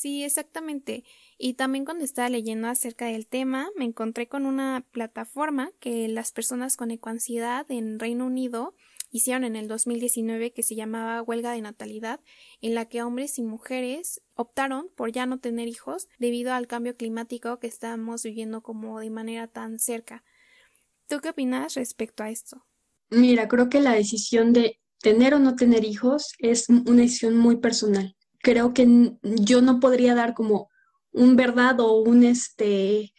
Sí, 0.01 0.23
exactamente. 0.23 1.03
Y 1.37 1.55
también 1.55 1.85
cuando 1.85 2.03
estaba 2.03 2.29
leyendo 2.29 2.67
acerca 2.67 3.05
del 3.05 3.27
tema, 3.27 3.69
me 3.75 3.85
encontré 3.85 4.27
con 4.27 4.45
una 4.45 4.85
plataforma 4.91 5.71
que 5.79 6.07
las 6.07 6.31
personas 6.31 6.77
con 6.77 6.91
ecoansiedad 6.91 7.69
en 7.69 7.99
Reino 7.99 8.25
Unido 8.25 8.75
hicieron 9.11 9.43
en 9.43 9.55
el 9.55 9.67
2019 9.67 10.51
que 10.51 10.63
se 10.63 10.75
llamaba 10.75 11.21
Huelga 11.21 11.51
de 11.51 11.61
Natalidad, 11.61 12.21
en 12.61 12.73
la 12.73 12.85
que 12.85 13.03
hombres 13.03 13.37
y 13.37 13.43
mujeres 13.43 14.21
optaron 14.35 14.89
por 14.95 15.11
ya 15.11 15.25
no 15.25 15.39
tener 15.39 15.67
hijos 15.67 16.07
debido 16.17 16.53
al 16.53 16.67
cambio 16.67 16.95
climático 16.95 17.59
que 17.59 17.67
estamos 17.67 18.23
viviendo 18.23 18.61
como 18.61 18.99
de 18.99 19.09
manera 19.09 19.47
tan 19.47 19.79
cerca. 19.79 20.23
¿Tú 21.07 21.19
qué 21.19 21.29
opinas 21.29 21.75
respecto 21.75 22.23
a 22.23 22.29
esto? 22.29 22.65
Mira, 23.09 23.47
creo 23.49 23.69
que 23.69 23.81
la 23.81 23.93
decisión 23.93 24.53
de 24.53 24.79
tener 25.01 25.33
o 25.33 25.39
no 25.39 25.55
tener 25.55 25.83
hijos 25.83 26.33
es 26.39 26.69
una 26.69 27.01
decisión 27.01 27.35
muy 27.35 27.57
personal. 27.57 28.15
Creo 28.39 28.73
que 28.73 29.17
yo 29.21 29.61
no 29.61 29.79
podría 29.79 30.15
dar 30.15 30.33
como 30.33 30.69
un 31.11 31.35
verdad 31.35 31.79
o 31.81 32.01
un 32.01 32.23
este 32.23 33.13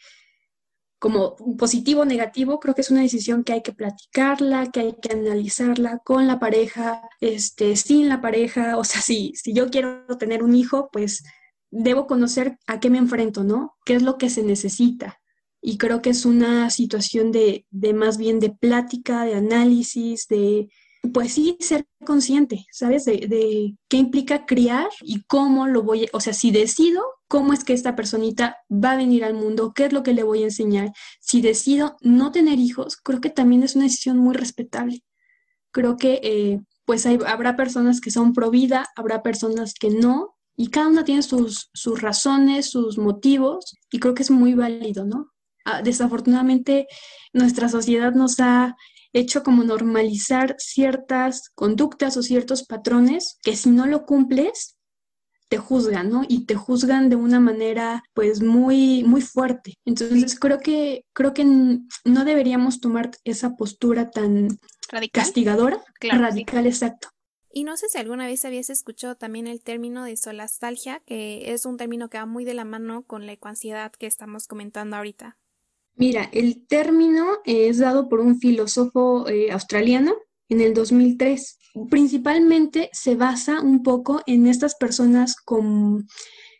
como 1.03 1.35
positivo 1.57 2.03
o 2.03 2.05
negativo, 2.05 2.61
creo 2.61 2.73
que 2.73 2.79
es 2.79 2.89
una 2.89 3.01
decisión 3.01 3.43
que 3.43 3.51
hay 3.51 3.61
que 3.61 3.73
platicarla, 3.73 4.71
que 4.71 4.79
hay 4.79 4.95
que 5.01 5.11
analizarla 5.11 5.99
con 5.99 6.27
la 6.27 6.39
pareja, 6.39 7.01
este, 7.19 7.75
sin 7.75 8.07
la 8.07 8.21
pareja, 8.21 8.77
o 8.77 8.85
sea, 8.85 9.01
si, 9.01 9.33
si 9.35 9.53
yo 9.53 9.69
quiero 9.69 10.05
tener 10.17 10.43
un 10.43 10.55
hijo, 10.55 10.87
pues 10.93 11.25
debo 11.71 12.07
conocer 12.07 12.57
a 12.67 12.79
qué 12.79 12.89
me 12.89 12.99
enfrento, 12.99 13.43
¿no? 13.43 13.75
¿Qué 13.83 13.95
es 13.95 14.01
lo 14.01 14.17
que 14.17 14.29
se 14.29 14.43
necesita? 14.43 15.19
y 15.65 15.77
creo 15.77 16.01
que 16.01 16.09
es 16.09 16.25
una 16.25 16.69
situación 16.69 17.31
de, 17.31 17.65
de, 17.71 17.93
más 17.93 18.17
bien 18.17 18.41
de 18.41 18.49
plática, 18.49 19.23
de 19.23 19.35
análisis, 19.35 20.27
de, 20.27 20.67
pues 21.11 21.33
sí, 21.33 21.57
ser 21.59 21.85
consciente, 22.05 22.65
¿sabes? 22.71 23.05
De, 23.05 23.75
qué 23.89 23.97
implica 23.97 24.45
criar 24.45 24.87
y 25.01 25.23
cómo 25.23 25.67
lo 25.67 25.83
voy, 25.83 26.07
o 26.13 26.19
sea, 26.21 26.33
si 26.33 26.51
decido 26.51 27.03
cómo 27.27 27.51
es 27.51 27.63
que 27.63 27.73
esta 27.73 27.95
personita 27.95 28.57
va 28.71 28.91
a 28.91 28.97
venir 28.97 29.25
al 29.25 29.33
mundo, 29.33 29.73
qué 29.73 29.85
es 29.85 29.93
lo 29.93 30.03
que 30.03 30.13
le 30.13 30.23
voy 30.23 30.43
a 30.43 30.45
enseñar. 30.45 30.93
Si 31.19 31.41
decido 31.41 31.97
no 32.01 32.31
tener 32.31 32.59
hijos, 32.59 32.95
creo 32.95 33.19
que 33.19 33.29
también 33.29 33.63
es 33.63 33.75
una 33.75 33.85
decisión 33.85 34.17
muy 34.17 34.33
respetable. 34.33 35.03
Creo 35.71 35.97
que 35.97 36.21
eh, 36.23 36.61
pues 36.85 37.05
hay, 37.05 37.19
habrá 37.27 37.55
personas 37.55 37.99
que 37.99 38.11
son 38.11 38.33
pro 38.33 38.49
vida, 38.49 38.87
habrá 38.95 39.23
personas 39.23 39.73
que 39.73 39.89
no, 39.89 40.35
y 40.55 40.69
cada 40.69 40.87
una 40.87 41.03
tiene 41.03 41.23
sus, 41.23 41.69
sus 41.73 42.01
razones, 42.01 42.69
sus 42.69 42.97
motivos, 42.97 43.77
y 43.91 43.99
creo 43.99 44.13
que 44.13 44.23
es 44.23 44.31
muy 44.31 44.53
válido, 44.53 45.05
¿no? 45.05 45.31
Ah, 45.65 45.81
desafortunadamente 45.81 46.87
nuestra 47.31 47.69
sociedad 47.69 48.13
nos 48.13 48.39
ha 48.39 48.75
hecho 49.13 49.43
como 49.43 49.63
normalizar 49.63 50.55
ciertas 50.57 51.51
conductas 51.55 52.17
o 52.17 52.23
ciertos 52.23 52.63
patrones 52.65 53.37
que 53.43 53.55
si 53.55 53.69
no 53.69 53.85
lo 53.85 54.05
cumples 54.05 54.77
te 55.49 55.59
juzgan, 55.59 56.09
¿no? 56.09 56.23
Y 56.27 56.45
te 56.45 56.55
juzgan 56.55 57.09
de 57.09 57.15
una 57.15 57.39
manera 57.39 58.03
pues 58.13 58.41
muy 58.41 59.03
muy 59.03 59.21
fuerte. 59.21 59.75
Entonces 59.85 60.39
creo 60.39 60.59
que 60.59 61.05
creo 61.13 61.33
que 61.33 61.45
no 61.45 62.25
deberíamos 62.25 62.81
tomar 62.81 63.11
esa 63.23 63.55
postura 63.55 64.09
tan 64.09 64.47
castigadora, 65.11 65.83
radical, 66.01 66.65
exacto. 66.65 67.09
Y 67.55 67.65
no 67.65 67.77
sé 67.77 67.87
si 67.87 67.99
alguna 67.99 68.25
vez 68.25 68.43
habías 68.45 68.71
escuchado 68.71 69.15
también 69.15 69.45
el 69.45 69.61
término 69.61 70.03
de 70.05 70.17
solastalgia, 70.17 71.01
que 71.05 71.53
es 71.53 71.67
un 71.67 71.77
término 71.77 72.09
que 72.09 72.17
va 72.17 72.25
muy 72.25 72.45
de 72.45 72.55
la 72.55 72.65
mano 72.65 73.03
con 73.03 73.27
la 73.27 73.33
ecoansiedad 73.33 73.91
que 73.91 74.07
estamos 74.07 74.47
comentando 74.47 74.95
ahorita. 74.95 75.37
Mira, 75.95 76.29
el 76.31 76.65
término 76.67 77.25
es 77.45 77.77
dado 77.77 78.09
por 78.09 78.19
un 78.19 78.39
filósofo 78.39 79.27
eh, 79.27 79.51
australiano 79.51 80.13
en 80.49 80.61
el 80.61 80.73
2003. 80.73 81.59
Principalmente 81.89 82.89
se 82.93 83.15
basa 83.15 83.61
un 83.61 83.83
poco 83.83 84.21
en 84.25 84.47
estas 84.47 84.75
personas 84.75 85.35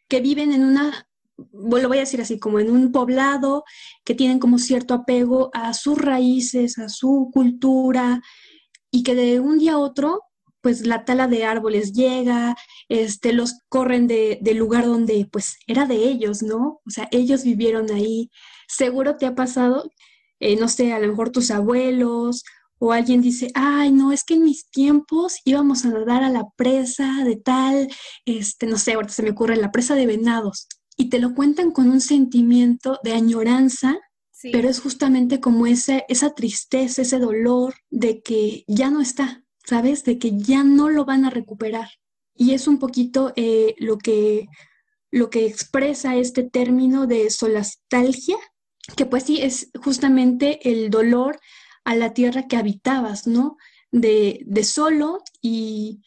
que 0.08 0.22
viven 0.22 0.52
en 0.52 0.64
una, 0.64 1.08
lo 1.38 1.88
voy 1.88 1.98
a 1.98 2.02
decir 2.02 2.22
así, 2.22 2.40
como 2.40 2.60
en 2.60 2.70
un 2.70 2.92
poblado, 2.92 3.64
que 4.04 4.16
tienen 4.16 4.40
como 4.40 4.60
cierto 4.60 4.94
apego 4.94 5.50
a 5.54 5.74
sus 5.74 5.98
raíces, 5.98 6.78
a 6.78 6.90
su 6.90 7.30
cultura, 7.34 8.22
y 8.92 9.04
que 9.04 9.16
de 9.16 9.40
un 9.40 9.58
día 9.58 9.74
a 9.74 9.80
otro 9.80 10.22
pues 10.64 10.88
la 10.88 11.04
tala 11.04 11.28
de 11.28 11.44
árboles 11.44 11.92
llega, 11.92 12.56
este, 12.88 13.34
los 13.34 13.56
corren 13.68 14.08
de, 14.08 14.40
del 14.42 14.58
lugar 14.58 14.86
donde 14.86 15.28
pues 15.30 15.58
era 15.68 15.86
de 15.86 15.96
ellos, 15.96 16.42
¿no? 16.42 16.80
O 16.86 16.90
sea, 16.90 17.10
ellos 17.12 17.44
vivieron 17.44 17.92
ahí. 17.92 18.32
Seguro 18.76 19.18
te 19.18 19.26
ha 19.26 19.36
pasado, 19.36 19.90
eh, 20.40 20.56
no 20.56 20.68
sé, 20.68 20.94
a 20.94 21.00
lo 21.00 21.08
mejor 21.08 21.32
tus 21.32 21.52
abuelos 21.52 22.44
o 22.80 22.92
alguien 22.92 23.22
dice, 23.22 23.50
ay, 23.54 23.92
no, 23.92 24.12
es 24.12 24.24
que 24.24 24.34
en 24.34 24.44
mis 24.44 24.70
tiempos 24.70 25.38
íbamos 25.46 25.86
a 25.86 25.90
nadar 25.90 26.24
a 26.24 26.30
la 26.30 26.50
presa 26.58 27.24
de 27.24 27.38
tal, 27.38 27.88
este, 28.26 28.66
no 28.66 28.78
sé, 28.78 28.94
ahorita 28.94 29.14
se 29.14 29.24
me 29.24 29.30
ocurre 29.30 29.56
la 29.56 29.72
presa 29.72 29.96
de 29.96 30.06
venados. 30.06 30.68
Y 30.98 31.10
te 31.10 31.20
lo 31.20 31.34
cuentan 31.34 31.72
con 31.72 31.90
un 31.90 32.02
sentimiento 32.02 33.00
de 33.04 33.14
añoranza, 33.14 34.00
pero 34.52 34.68
es 34.68 34.82
justamente 34.82 35.40
como 35.40 35.66
ese, 35.66 36.04
esa 36.10 36.34
tristeza, 36.34 37.04
ese 37.04 37.20
dolor 37.20 37.76
de 37.90 38.22
que 38.22 38.66
ya 38.68 38.90
no 38.90 39.00
está, 39.00 39.44
¿sabes? 39.66 40.04
De 40.04 40.20
que 40.20 40.38
ya 40.38 40.66
no 40.66 40.90
lo 40.90 41.06
van 41.06 41.24
a 41.24 41.30
recuperar. 41.30 41.88
Y 42.36 42.54
es 42.54 42.68
un 42.68 42.80
poquito 42.80 43.32
eh, 43.38 43.76
lo, 43.78 43.98
que, 43.98 44.48
lo 45.10 45.30
que 45.30 45.46
expresa 45.46 46.18
este 46.18 46.44
término 46.44 47.08
de 47.08 47.30
solastalgia, 47.30 48.36
que 48.96 49.06
pues 49.06 49.24
sí 49.24 49.42
es 49.42 49.70
justamente 49.82 50.70
el 50.70 50.90
dolor 50.90 51.40
a 51.84 51.96
la 51.96 52.14
tierra 52.14 52.48
que 52.48 52.58
habitabas, 52.58 53.28
¿no? 53.28 53.58
De, 53.92 54.42
de 54.46 54.64
solo 54.64 55.24
y, 55.42 56.02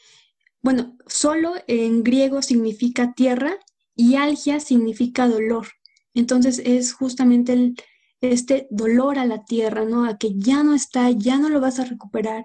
bueno, 0.62 0.96
solo 1.06 1.54
en 1.66 2.02
griego 2.02 2.42
significa 2.42 3.14
tierra 3.14 3.58
y 3.94 4.16
algia 4.16 4.60
significa 4.60 5.28
dolor. 5.28 5.68
Entonces 6.14 6.60
es 6.64 6.92
justamente 6.92 7.52
el, 7.52 7.76
este 8.20 8.66
dolor 8.70 9.18
a 9.18 9.26
la 9.26 9.44
tierra, 9.44 9.84
¿no? 9.84 10.04
A 10.04 10.18
que 10.18 10.32
ya 10.34 10.62
no 10.62 10.74
está, 10.74 11.10
ya 11.10 11.38
no 11.38 11.48
lo 11.48 11.60
vas 11.60 11.78
a 11.78 11.84
recuperar 11.84 12.42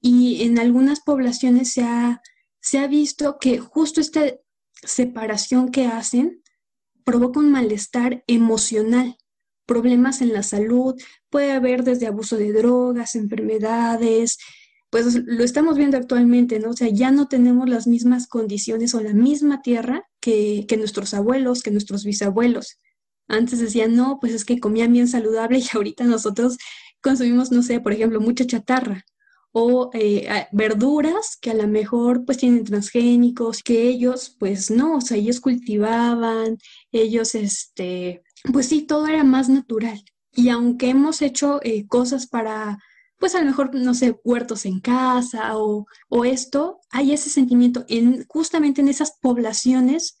y 0.00 0.42
en 0.42 0.58
algunas 0.58 1.00
poblaciones 1.00 1.72
se 1.72 1.82
ha, 1.82 2.20
se 2.60 2.78
ha 2.78 2.86
visto 2.86 3.38
que 3.40 3.58
justo 3.58 4.02
esta 4.02 4.22
separación 4.82 5.70
que 5.70 5.86
hacen 5.86 6.42
provoca 7.04 7.40
un 7.40 7.50
malestar 7.50 8.22
emocional, 8.26 9.16
problemas 9.66 10.20
en 10.20 10.32
la 10.32 10.42
salud, 10.42 10.94
puede 11.30 11.52
haber 11.52 11.84
desde 11.84 12.06
abuso 12.06 12.36
de 12.36 12.52
drogas, 12.52 13.14
enfermedades, 13.14 14.38
pues 14.90 15.22
lo 15.24 15.42
estamos 15.42 15.76
viendo 15.76 15.96
actualmente, 15.96 16.60
¿no? 16.60 16.70
O 16.70 16.76
sea, 16.76 16.88
ya 16.88 17.10
no 17.10 17.26
tenemos 17.26 17.68
las 17.68 17.86
mismas 17.86 18.28
condiciones 18.28 18.94
o 18.94 19.00
la 19.00 19.12
misma 19.12 19.60
tierra 19.62 20.08
que, 20.20 20.66
que 20.68 20.76
nuestros 20.76 21.14
abuelos, 21.14 21.62
que 21.62 21.72
nuestros 21.72 22.04
bisabuelos. 22.04 22.78
Antes 23.26 23.58
decían, 23.58 23.96
no, 23.96 24.18
pues 24.20 24.32
es 24.34 24.44
que 24.44 24.60
comían 24.60 24.92
bien 24.92 25.08
saludable 25.08 25.58
y 25.60 25.64
ahorita 25.74 26.04
nosotros 26.04 26.58
consumimos, 27.00 27.50
no 27.50 27.62
sé, 27.62 27.80
por 27.80 27.92
ejemplo, 27.92 28.20
mucha 28.20 28.46
chatarra 28.46 29.04
o 29.56 29.90
eh, 29.94 30.46
verduras 30.50 31.38
que 31.40 31.50
a 31.50 31.54
lo 31.54 31.68
mejor 31.68 32.24
pues 32.24 32.38
tienen 32.38 32.64
transgénicos, 32.64 33.62
que 33.62 33.88
ellos 33.88 34.36
pues 34.38 34.68
no, 34.70 34.96
o 34.96 35.00
sea, 35.00 35.16
ellos 35.16 35.40
cultivaban, 35.40 36.58
ellos 36.90 37.36
este, 37.36 38.22
pues 38.52 38.66
sí, 38.68 38.82
todo 38.82 39.06
era 39.06 39.24
más 39.24 39.48
natural. 39.48 40.02
Y 40.32 40.48
aunque 40.48 40.90
hemos 40.90 41.22
hecho 41.22 41.60
eh, 41.62 41.86
cosas 41.86 42.26
para, 42.26 42.78
pues 43.18 43.34
a 43.34 43.40
lo 43.40 43.46
mejor, 43.46 43.74
no 43.74 43.94
sé, 43.94 44.18
huertos 44.24 44.66
en 44.66 44.80
casa 44.80 45.56
o, 45.56 45.86
esto, 46.24 46.80
hay 46.90 47.12
ese 47.12 47.30
sentimiento 47.30 47.84
en, 47.88 48.24
justamente 48.28 48.80
en 48.80 48.88
esas 48.88 49.12
poblaciones 49.20 50.18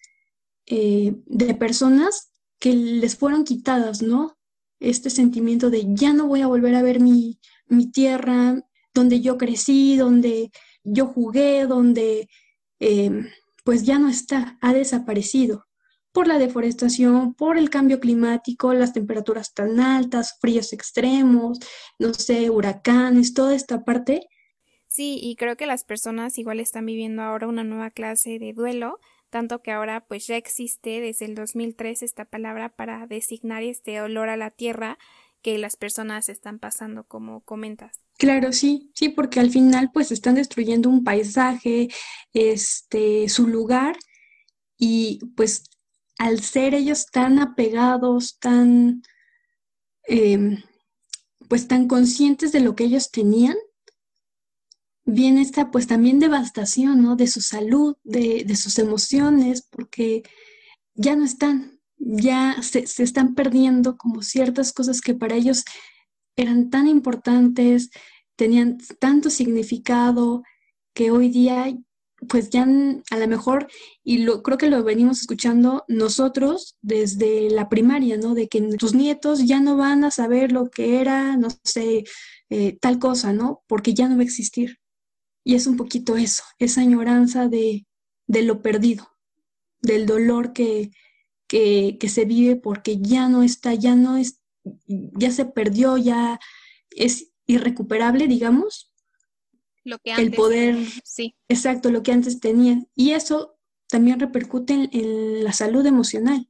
eh, 0.66 1.14
de 1.26 1.54
personas 1.54 2.30
que 2.58 2.74
les 2.74 3.16
fueron 3.16 3.44
quitadas, 3.44 4.02
¿no? 4.02 4.38
Este 4.80 5.10
sentimiento 5.10 5.70
de 5.70 5.84
ya 5.94 6.12
no 6.12 6.26
voy 6.26 6.40
a 6.42 6.46
volver 6.46 6.74
a 6.74 6.82
ver 6.82 7.00
mi, 7.00 7.38
mi 7.66 7.90
tierra, 7.90 8.62
donde 8.94 9.20
yo 9.20 9.36
crecí, 9.36 9.96
donde 9.96 10.50
yo 10.84 11.06
jugué, 11.06 11.66
donde 11.66 12.28
eh, 12.80 13.10
pues 13.64 13.82
ya 13.84 13.98
no 13.98 14.08
está, 14.08 14.58
ha 14.60 14.72
desaparecido 14.72 15.63
por 16.14 16.28
la 16.28 16.38
deforestación, 16.38 17.34
por 17.34 17.58
el 17.58 17.70
cambio 17.70 18.00
climático, 18.00 18.72
las 18.72 18.94
temperaturas 18.94 19.52
tan 19.52 19.80
altas, 19.80 20.38
fríos 20.40 20.72
extremos, 20.72 21.58
no 21.98 22.14
sé, 22.14 22.50
huracanes, 22.50 23.34
toda 23.34 23.54
esta 23.54 23.84
parte 23.84 24.28
Sí, 24.86 25.18
y 25.20 25.34
creo 25.34 25.56
que 25.56 25.66
las 25.66 25.82
personas 25.82 26.38
igual 26.38 26.60
están 26.60 26.86
viviendo 26.86 27.22
ahora 27.22 27.48
una 27.48 27.64
nueva 27.64 27.90
clase 27.90 28.38
de 28.38 28.52
duelo, 28.52 29.00
tanto 29.28 29.60
que 29.60 29.72
ahora 29.72 30.06
pues 30.06 30.28
ya 30.28 30.36
existe 30.36 31.00
desde 31.00 31.24
el 31.24 31.34
2003 31.34 32.02
esta 32.04 32.24
palabra 32.24 32.68
para 32.68 33.08
designar 33.08 33.64
este 33.64 34.00
olor 34.00 34.28
a 34.28 34.36
la 34.36 34.52
tierra 34.52 34.98
que 35.42 35.58
las 35.58 35.74
personas 35.74 36.28
están 36.28 36.60
pasando, 36.60 37.02
como 37.02 37.40
comentas. 37.40 38.00
Claro, 38.18 38.52
sí, 38.52 38.92
sí, 38.94 39.08
porque 39.08 39.40
al 39.40 39.50
final 39.50 39.90
pues 39.92 40.12
están 40.12 40.36
destruyendo 40.36 40.88
un 40.88 41.02
paisaje, 41.02 41.88
este, 42.32 43.28
su 43.28 43.48
lugar 43.48 43.96
y 44.78 45.18
pues 45.36 45.64
al 46.18 46.40
ser 46.40 46.74
ellos 46.74 47.06
tan 47.06 47.38
apegados, 47.38 48.38
tan, 48.38 49.02
em, 50.04 50.62
pues 51.48 51.68
tan 51.68 51.88
conscientes 51.88 52.52
de 52.52 52.60
lo 52.60 52.74
que 52.74 52.84
ellos 52.84 53.10
tenían, 53.10 53.56
viene 55.04 55.42
esta 55.42 55.70
pues 55.70 55.86
también 55.86 56.18
devastación, 56.18 57.02
¿no? 57.02 57.16
De 57.16 57.26
su 57.26 57.40
salud, 57.40 57.96
de, 58.04 58.56
sus 58.56 58.78
emociones, 58.78 59.66
porque 59.70 60.22
ya 60.94 61.16
no 61.16 61.24
están, 61.24 61.80
ya 61.98 62.56
se, 62.62 62.84
están 63.02 63.34
perdiendo 63.34 63.96
como 63.96 64.22
ciertas 64.22 64.72
cosas 64.72 65.00
que 65.00 65.14
para 65.14 65.36
ellos 65.36 65.64
eran 66.36 66.70
tan 66.70 66.88
importantes, 66.88 67.90
tenían 68.36 68.78
tanto 68.98 69.30
significado, 69.30 70.42
que 70.94 71.10
hoy 71.10 71.28
día 71.28 71.74
pues 72.28 72.50
ya 72.50 72.66
a 73.10 73.16
lo 73.18 73.28
mejor, 73.28 73.68
y 74.02 74.18
lo, 74.18 74.42
creo 74.42 74.58
que 74.58 74.70
lo 74.70 74.82
venimos 74.84 75.20
escuchando 75.20 75.84
nosotros 75.88 76.76
desde 76.82 77.50
la 77.50 77.68
primaria, 77.68 78.16
¿no? 78.16 78.34
De 78.34 78.48
que 78.48 78.60
tus 78.76 78.94
nietos 78.94 79.46
ya 79.46 79.60
no 79.60 79.76
van 79.76 80.04
a 80.04 80.10
saber 80.10 80.52
lo 80.52 80.70
que 80.70 81.00
era, 81.00 81.36
no 81.36 81.48
sé, 81.64 82.04
eh, 82.50 82.78
tal 82.80 82.98
cosa, 82.98 83.32
¿no? 83.32 83.62
Porque 83.66 83.94
ya 83.94 84.08
no 84.08 84.16
va 84.16 84.22
a 84.22 84.24
existir. 84.24 84.78
Y 85.44 85.54
es 85.54 85.66
un 85.66 85.76
poquito 85.76 86.16
eso, 86.16 86.42
esa 86.58 86.80
añoranza 86.80 87.48
de, 87.48 87.86
lo 88.26 88.62
perdido, 88.62 89.08
del 89.82 90.06
dolor 90.06 90.52
que, 90.52 90.90
que, 91.46 92.08
se 92.08 92.24
vive 92.24 92.56
porque 92.56 92.98
ya 92.98 93.28
no 93.28 93.42
está, 93.42 93.74
ya 93.74 93.94
no 93.94 94.16
es, 94.16 94.40
ya 94.86 95.30
se 95.30 95.44
perdió, 95.44 95.98
ya 95.98 96.40
es 96.90 97.30
irrecuperable, 97.46 98.26
digamos. 98.26 98.93
Lo 99.84 99.98
que 99.98 100.12
antes 100.12 100.26
el 100.26 100.32
poder, 100.32 100.76
sí. 101.04 101.36
Exacto, 101.48 101.90
lo 101.90 102.02
que 102.02 102.12
antes 102.12 102.40
tenía. 102.40 102.82
Y 102.94 103.12
eso 103.12 103.58
también 103.88 104.18
repercute 104.18 104.88
en, 104.90 105.44
la 105.44 105.52
salud 105.52 105.84
emocional. 105.86 106.48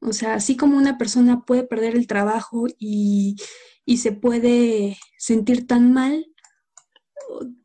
O 0.00 0.12
sea, 0.12 0.34
así 0.34 0.56
como 0.56 0.76
una 0.76 0.98
persona 0.98 1.44
puede 1.44 1.64
perder 1.64 1.96
el 1.96 2.06
trabajo 2.06 2.66
y, 2.78 3.36
y 3.84 3.96
se 3.96 4.12
puede 4.12 4.98
sentir 5.18 5.66
tan 5.66 5.92
mal, 5.92 6.26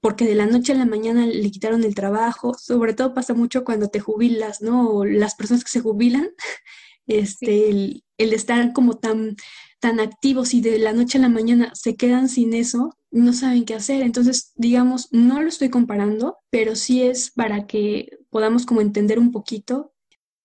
porque 0.01 0.25
de 0.25 0.35
la 0.35 0.45
noche 0.45 0.73
a 0.73 0.75
la 0.75 0.85
mañana 0.85 1.25
le 1.25 1.51
quitaron 1.51 1.83
el 1.83 1.95
trabajo, 1.95 2.53
sobre 2.55 2.93
todo 2.93 3.13
pasa 3.13 3.33
mucho 3.33 3.63
cuando 3.63 3.89
te 3.89 3.99
jubilas, 3.99 4.61
¿no? 4.61 5.05
las 5.05 5.35
personas 5.35 5.63
que 5.63 5.71
se 5.71 5.81
jubilan, 5.81 6.29
este, 7.07 7.69
el, 7.69 8.03
estar 8.17 8.73
como 8.73 8.97
tan, 8.97 9.35
tan 9.79 9.99
activos 9.99 10.53
y 10.53 10.61
de 10.61 10.79
la 10.79 10.93
noche 10.93 11.17
a 11.17 11.21
la 11.21 11.29
mañana 11.29 11.71
se 11.75 11.95
quedan 11.95 12.29
sin 12.29 12.53
eso, 12.53 12.97
no 13.13 13.31
saben 13.31 13.63
qué 13.65 13.75
hacer. 13.75 14.01
Entonces, 14.01 14.51
digamos, 14.55 15.07
no 15.11 15.41
lo 15.41 15.47
estoy 15.47 15.69
comparando, 15.69 16.37
pero 16.49 16.75
sí 16.75 17.03
es 17.03 17.31
para 17.31 17.67
que 17.67 18.09
podamos 18.29 18.65
como 18.65 18.81
entender 18.81 19.19
un 19.19 19.31
poquito. 19.31 19.93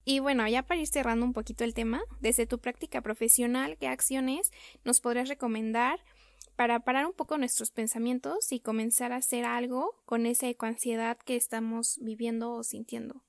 Y 0.04 0.20
bueno, 0.20 0.46
ya 0.46 0.62
para 0.62 0.80
ir 0.80 0.86
cerrando 0.86 1.24
un 1.24 1.32
poquito 1.32 1.64
el 1.64 1.74
tema, 1.74 2.00
desde 2.20 2.46
tu 2.46 2.58
práctica 2.58 3.00
profesional, 3.02 3.76
¿qué 3.78 3.88
acciones 3.88 4.50
nos 4.84 5.00
podrías 5.00 5.28
recomendar 5.28 5.98
para 6.56 6.80
parar 6.80 7.06
un 7.06 7.12
poco 7.12 7.38
nuestros 7.38 7.70
pensamientos 7.70 8.52
y 8.52 8.60
comenzar 8.60 9.12
a 9.12 9.16
hacer 9.16 9.44
algo 9.44 9.94
con 10.04 10.26
esa 10.26 10.48
ecoansiedad 10.48 11.18
que 11.24 11.36
estamos 11.36 11.98
viviendo 12.02 12.52
o 12.52 12.62
sintiendo? 12.62 13.22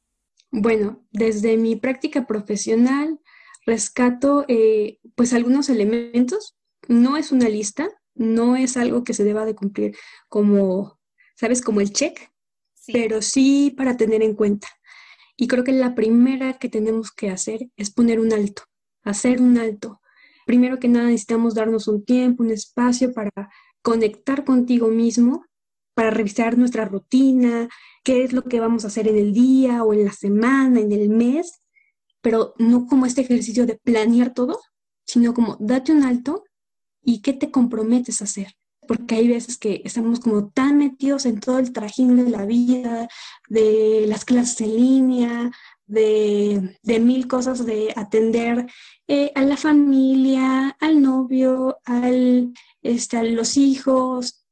Bueno, 0.52 1.06
desde 1.12 1.58
mi 1.58 1.76
práctica 1.76 2.26
profesional 2.26 3.20
rescato 3.66 4.46
eh, 4.48 5.00
pues 5.16 5.34
algunos 5.34 5.70
elementos. 5.70 6.58
No 6.88 7.18
es 7.18 7.32
una 7.32 7.48
lista, 7.50 7.88
no 8.20 8.56
es 8.56 8.78
algo 8.78 9.04
que 9.04 9.16
se 9.16 9.24
deba 9.24 9.46
de 9.46 9.56
cumplir 9.56 9.98
como, 10.28 11.00
¿sabes? 11.36 11.62
Como 11.62 11.82
el 11.82 11.92
check, 11.92 12.32
pero 12.94 13.22
sí 13.22 13.74
para 13.76 13.98
tener 13.98 14.22
en 14.22 14.36
cuenta. 14.36 14.68
Y 15.36 15.48
creo 15.48 15.64
que 15.64 15.72
la 15.72 15.96
primera 15.96 16.60
que 16.60 16.70
tenemos 16.70 17.12
que 17.12 17.32
hacer 17.32 17.70
es 17.78 17.90
poner 17.90 18.20
un 18.20 18.34
alto, 18.34 18.64
hacer 19.04 19.42
un 19.42 19.58
alto 19.58 20.00
primero 20.50 20.80
que 20.80 20.88
nada 20.88 21.06
necesitamos 21.06 21.54
darnos 21.54 21.88
un 21.88 22.04
tiempo, 22.04 22.42
un 22.42 22.50
espacio 22.50 23.14
para 23.14 23.30
conectar 23.84 24.44
contigo 24.44 24.88
mismo, 24.88 25.46
para 25.94 26.10
revisar 26.10 26.58
nuestra 26.58 26.86
rutina, 26.86 27.70
qué 28.04 28.24
es 28.24 28.34
lo 28.34 28.42
que 28.42 28.60
vamos 28.60 28.84
a 28.84 28.88
hacer 28.88 29.08
en 29.08 29.16
el 29.16 29.32
día 29.32 29.84
o 29.84 29.94
en 29.94 30.06
la 30.06 30.12
semana, 30.12 30.80
en 30.80 30.92
el 30.92 31.08
mes, 31.10 31.60
pero 32.22 32.56
no 32.58 32.88
como 32.88 33.06
este 33.06 33.22
ejercicio 33.22 33.68
de 33.68 33.78
planear 33.78 34.34
todo, 34.34 34.60
sino 35.06 35.36
como 35.36 35.56
date 35.60 35.92
un 35.92 36.02
alto 36.02 36.44
y 37.10 37.22
qué 37.22 37.34
te 37.34 37.50
comprometes 37.50 38.22
a 38.22 38.26
hacer. 38.26 38.56
Porque 38.88 39.16
hay 39.16 39.28
veces 39.28 39.58
que 39.58 39.82
estamos 39.84 40.20
como 40.20 40.50
tan 40.50 40.78
metidos 40.78 41.26
en 41.26 41.40
todo 41.40 41.58
el 41.58 41.74
trajín 41.74 42.16
de 42.18 42.30
la 42.30 42.46
vida, 42.46 43.08
de 43.48 44.06
las 44.08 44.26
clases 44.26 44.62
en 44.62 44.76
línea, 44.76 45.52
de, 45.88 46.78
de 46.84 47.00
mil 47.00 47.28
cosas 47.28 47.66
de 47.66 47.94
atender 47.96 48.68
eh, 49.08 49.32
a 49.34 49.42
la 49.42 49.58
familia, 49.58 50.78
al 50.80 51.02
novio, 51.02 51.80
al, 51.84 52.54
este, 52.84 53.18
a 53.18 53.24
los 53.24 53.58
hijos, 53.58 54.46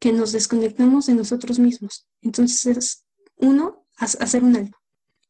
que 0.00 0.12
nos 0.12 0.32
desconectemos 0.32 1.06
de 1.06 1.14
nosotros 1.14 1.58
mismos. 1.58 2.08
Entonces, 2.22 3.04
uno, 3.36 3.86
hacer 3.98 4.44
un 4.44 4.56
alto. 4.56 4.77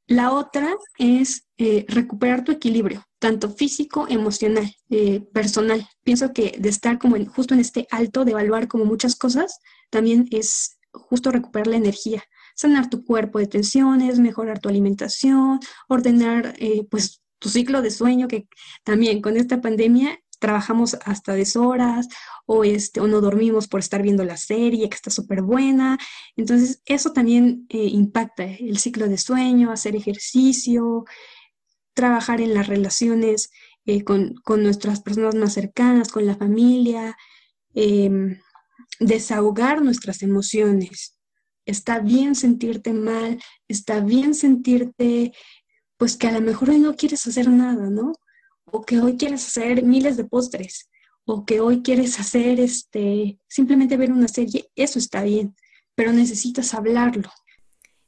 La 0.08 0.32
otra 0.32 0.74
es 0.96 1.46
eh, 1.58 1.84
recuperar 1.86 2.42
tu 2.42 2.50
equilibrio, 2.50 3.06
tanto 3.18 3.50
físico, 3.50 4.06
emocional, 4.08 4.74
eh, 4.88 5.20
personal. 5.34 5.86
Pienso 6.02 6.32
que 6.32 6.56
de 6.58 6.70
estar 6.70 6.98
como 6.98 7.22
justo 7.26 7.52
en 7.52 7.60
este 7.60 7.86
alto, 7.90 8.24
de 8.24 8.30
evaluar 8.30 8.68
como 8.68 8.86
muchas 8.86 9.16
cosas, 9.16 9.60
también 9.90 10.26
es 10.30 10.78
justo 10.92 11.30
recuperar 11.30 11.66
la 11.66 11.76
energía, 11.76 12.24
sanar 12.56 12.88
tu 12.88 13.04
cuerpo 13.04 13.38
de 13.38 13.48
tensiones, 13.48 14.18
mejorar 14.18 14.60
tu 14.60 14.70
alimentación, 14.70 15.60
ordenar 15.88 16.56
pues 16.90 17.20
tu 17.38 17.50
ciclo 17.50 17.82
de 17.82 17.90
sueño, 17.90 18.28
que 18.28 18.48
también 18.84 19.20
con 19.20 19.36
esta 19.36 19.60
pandemia 19.60 20.18
trabajamos 20.38 20.96
hasta 21.05 21.35
deshoras 21.35 22.09
o, 22.46 22.64
este, 22.64 23.01
o 23.01 23.07
no 23.07 23.20
dormimos 23.20 23.68
por 23.68 23.81
estar 23.81 24.03
viendo 24.03 24.24
la 24.24 24.37
serie 24.37 24.88
que 24.88 24.94
está 24.94 25.11
súper 25.11 25.42
buena. 25.42 25.98
Entonces, 26.37 26.83
eso 26.85 27.12
también 27.12 27.66
eh, 27.68 27.85
impacta 27.85 28.44
el 28.44 28.79
ciclo 28.79 29.09
de 29.09 29.18
sueño, 29.18 29.70
hacer 29.70 29.96
ejercicio, 29.96 31.05
trabajar 31.94 32.40
en 32.40 32.55
las 32.55 32.68
relaciones 32.68 33.51
eh, 33.85 34.05
con, 34.05 34.35
nuestras 34.46 35.01
personas 35.01 35.35
más 35.35 35.55
cercanas, 35.55 36.12
con 36.12 36.27
la 36.27 36.37
familia, 36.37 37.16
em, 37.74 38.38
desahogar 39.01 39.83
nuestras 39.83 40.22
emociones. 40.22 41.18
Está 41.66 41.98
bien 42.01 42.35
sentirte 42.35 42.92
mal, 42.92 43.42
está 43.66 44.01
bien 44.01 44.35
sentirte 44.35 45.33
pues 45.96 46.16
que 46.16 46.29
a 46.29 46.33
lo 46.33 46.40
mejor 46.40 46.70
hoy 46.70 46.79
no 46.79 46.94
quieres 46.94 47.27
hacer 47.27 47.48
nada, 47.48 47.90
¿no? 47.90 48.12
O 48.70 48.83
que 48.83 49.00
hoy 49.00 49.16
quieres 49.16 49.46
hacer 49.46 49.83
miles 49.83 50.16
de 50.16 50.24
postres, 50.24 50.88
o 51.24 51.44
que 51.44 51.61
hoy 51.61 51.83
quieres 51.83 52.18
hacer 52.18 52.59
este, 52.61 53.38
simplemente 53.48 53.96
ver 53.96 54.12
una 54.12 54.28
serie, 54.28 54.70
eso 54.74 54.98
está 54.98 55.22
bien, 55.22 55.54
pero 55.94 56.12
necesitas 56.12 56.72
hablarlo. 56.74 57.31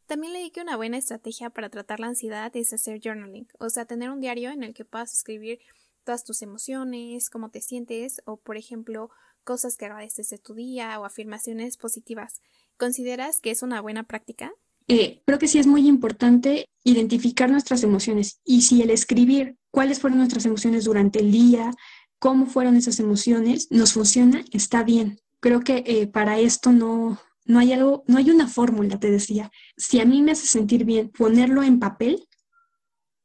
También 0.06 0.32
leí 0.32 0.50
que 0.50 0.62
una 0.62 0.76
buena 0.76 0.96
estrategia 0.96 1.50
para 1.50 1.70
tratar 1.70 2.00
la 2.00 2.08
ansiedad 2.08 2.50
es 2.56 2.72
hacer 2.72 3.00
journaling, 3.00 3.46
o 3.58 3.68
sea, 3.70 3.84
tener 3.84 4.10
un 4.10 4.20
diario 4.20 4.50
en 4.50 4.62
el 4.62 4.74
que 4.74 4.84
puedas 4.84 5.14
escribir 5.14 5.60
todas 6.04 6.24
tus 6.24 6.42
emociones, 6.42 7.30
cómo 7.30 7.50
te 7.50 7.60
sientes, 7.60 8.22
o 8.24 8.36
por 8.36 8.56
ejemplo, 8.56 9.10
cosas 9.44 9.76
que 9.76 9.84
agradeces 9.84 10.28
de 10.30 10.38
tu 10.38 10.54
día 10.54 10.98
o 10.98 11.04
afirmaciones 11.04 11.76
positivas. 11.76 12.40
¿Consideras 12.76 13.40
que 13.40 13.50
es 13.50 13.62
una 13.62 13.80
buena 13.80 14.04
práctica? 14.04 14.52
Eh, 14.88 15.22
creo 15.24 15.38
que 15.38 15.48
sí 15.48 15.58
es 15.58 15.66
muy 15.66 15.86
importante 15.86 16.68
identificar 16.84 17.50
nuestras 17.50 17.82
emociones 17.82 18.40
y 18.44 18.62
si 18.62 18.82
el 18.82 18.90
escribir 18.90 19.56
cuáles 19.70 20.00
fueron 20.00 20.18
nuestras 20.18 20.46
emociones 20.46 20.84
durante 20.84 21.20
el 21.20 21.30
día, 21.30 21.70
cómo 22.18 22.46
fueron 22.46 22.76
esas 22.76 23.00
emociones, 23.00 23.68
nos 23.70 23.92
funciona, 23.92 24.44
está 24.52 24.82
bien. 24.82 25.20
Creo 25.40 25.60
que 25.60 25.84
eh, 25.86 26.06
para 26.06 26.38
esto 26.38 26.72
no, 26.72 27.18
no 27.44 27.58
hay 27.58 27.72
algo, 27.72 28.04
no 28.06 28.18
hay 28.18 28.30
una 28.30 28.46
fórmula, 28.46 28.98
te 28.98 29.10
decía. 29.10 29.50
Si 29.76 30.00
a 30.00 30.04
mí 30.04 30.22
me 30.22 30.32
hace 30.32 30.46
sentir 30.46 30.84
bien 30.84 31.10
ponerlo 31.10 31.62
en 31.62 31.78
papel, 31.78 32.28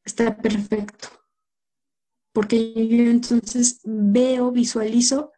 está 0.03 0.37
perfecto. 0.37 1.09
Porque 2.31 2.73
yo 2.73 3.03
entonces 3.03 3.79
veo, 3.83 4.51
visualizo 4.51 5.31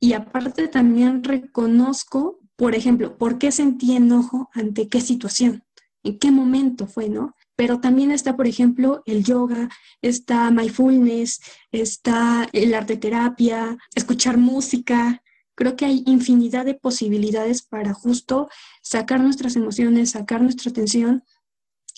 y 0.00 0.12
aparte 0.12 0.68
también 0.68 1.24
reconozco 1.24 2.38
por 2.56 2.74
ejemplo, 2.74 3.16
¿por 3.16 3.38
qué 3.38 3.52
sentí 3.52 3.94
enojo 3.94 4.50
ante 4.52 4.88
qué 4.88 5.00
situación? 5.00 5.64
¿En 6.02 6.18
qué 6.18 6.30
momento 6.30 6.86
fue, 6.86 7.08
no? 7.08 7.34
Pero 7.56 7.80
también 7.80 8.10
está, 8.10 8.36
por 8.36 8.46
ejemplo, 8.46 9.02
el 9.06 9.24
yoga, 9.24 9.68
está 10.02 10.50
mindfulness, 10.50 11.40
está 11.72 12.48
el 12.52 12.74
arte 12.74 12.96
terapia, 12.96 13.76
escuchar 13.94 14.36
música, 14.38 15.22
Creo 15.56 15.74
que 15.74 15.86
hay 15.86 16.02
infinidad 16.06 16.66
de 16.66 16.74
posibilidades 16.74 17.62
para 17.62 17.94
justo 17.94 18.48
sacar 18.82 19.20
nuestras 19.20 19.56
emociones, 19.56 20.10
sacar 20.10 20.42
nuestra 20.42 20.70
atención 20.70 21.24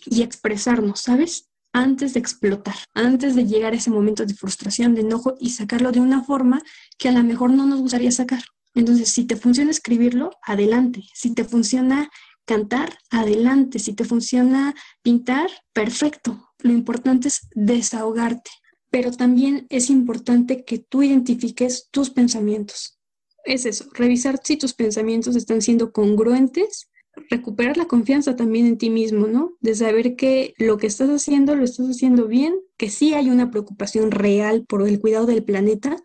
y 0.06 0.22
expresarnos, 0.22 1.00
¿sabes? 1.00 1.50
Antes 1.72 2.14
de 2.14 2.20
explotar, 2.20 2.76
antes 2.94 3.34
de 3.34 3.46
llegar 3.46 3.72
a 3.72 3.76
ese 3.76 3.90
momento 3.90 4.24
de 4.24 4.34
frustración, 4.34 4.94
de 4.94 5.00
enojo 5.00 5.34
y 5.40 5.50
sacarlo 5.50 5.90
de 5.90 5.98
una 5.98 6.22
forma 6.22 6.62
que 6.98 7.08
a 7.08 7.12
lo 7.12 7.24
mejor 7.24 7.50
no 7.50 7.66
nos 7.66 7.80
gustaría 7.80 8.12
sacar. 8.12 8.42
Entonces, 8.78 9.08
si 9.08 9.24
te 9.24 9.34
funciona 9.34 9.72
escribirlo, 9.72 10.30
adelante. 10.40 11.02
Si 11.12 11.34
te 11.34 11.42
funciona 11.42 12.08
cantar, 12.44 12.96
adelante. 13.10 13.80
Si 13.80 13.92
te 13.92 14.04
funciona 14.04 14.72
pintar, 15.02 15.50
perfecto. 15.72 16.50
Lo 16.60 16.72
importante 16.72 17.26
es 17.26 17.48
desahogarte. 17.56 18.52
Pero 18.88 19.10
también 19.10 19.66
es 19.68 19.90
importante 19.90 20.64
que 20.64 20.78
tú 20.78 21.02
identifiques 21.02 21.88
tus 21.90 22.10
pensamientos. 22.10 23.00
Es 23.44 23.66
eso, 23.66 23.86
revisar 23.94 24.38
si 24.44 24.56
tus 24.56 24.74
pensamientos 24.74 25.34
están 25.34 25.60
siendo 25.60 25.90
congruentes, 25.90 26.88
recuperar 27.30 27.76
la 27.78 27.86
confianza 27.86 28.36
también 28.36 28.66
en 28.66 28.78
ti 28.78 28.90
mismo, 28.90 29.26
¿no? 29.26 29.56
De 29.58 29.74
saber 29.74 30.14
que 30.14 30.54
lo 30.56 30.78
que 30.78 30.86
estás 30.86 31.10
haciendo 31.10 31.56
lo 31.56 31.64
estás 31.64 31.88
haciendo 31.88 32.28
bien, 32.28 32.54
que 32.76 32.90
sí 32.90 33.12
hay 33.12 33.28
una 33.28 33.50
preocupación 33.50 34.12
real 34.12 34.64
por 34.68 34.86
el 34.86 35.00
cuidado 35.00 35.26
del 35.26 35.42
planeta, 35.42 35.96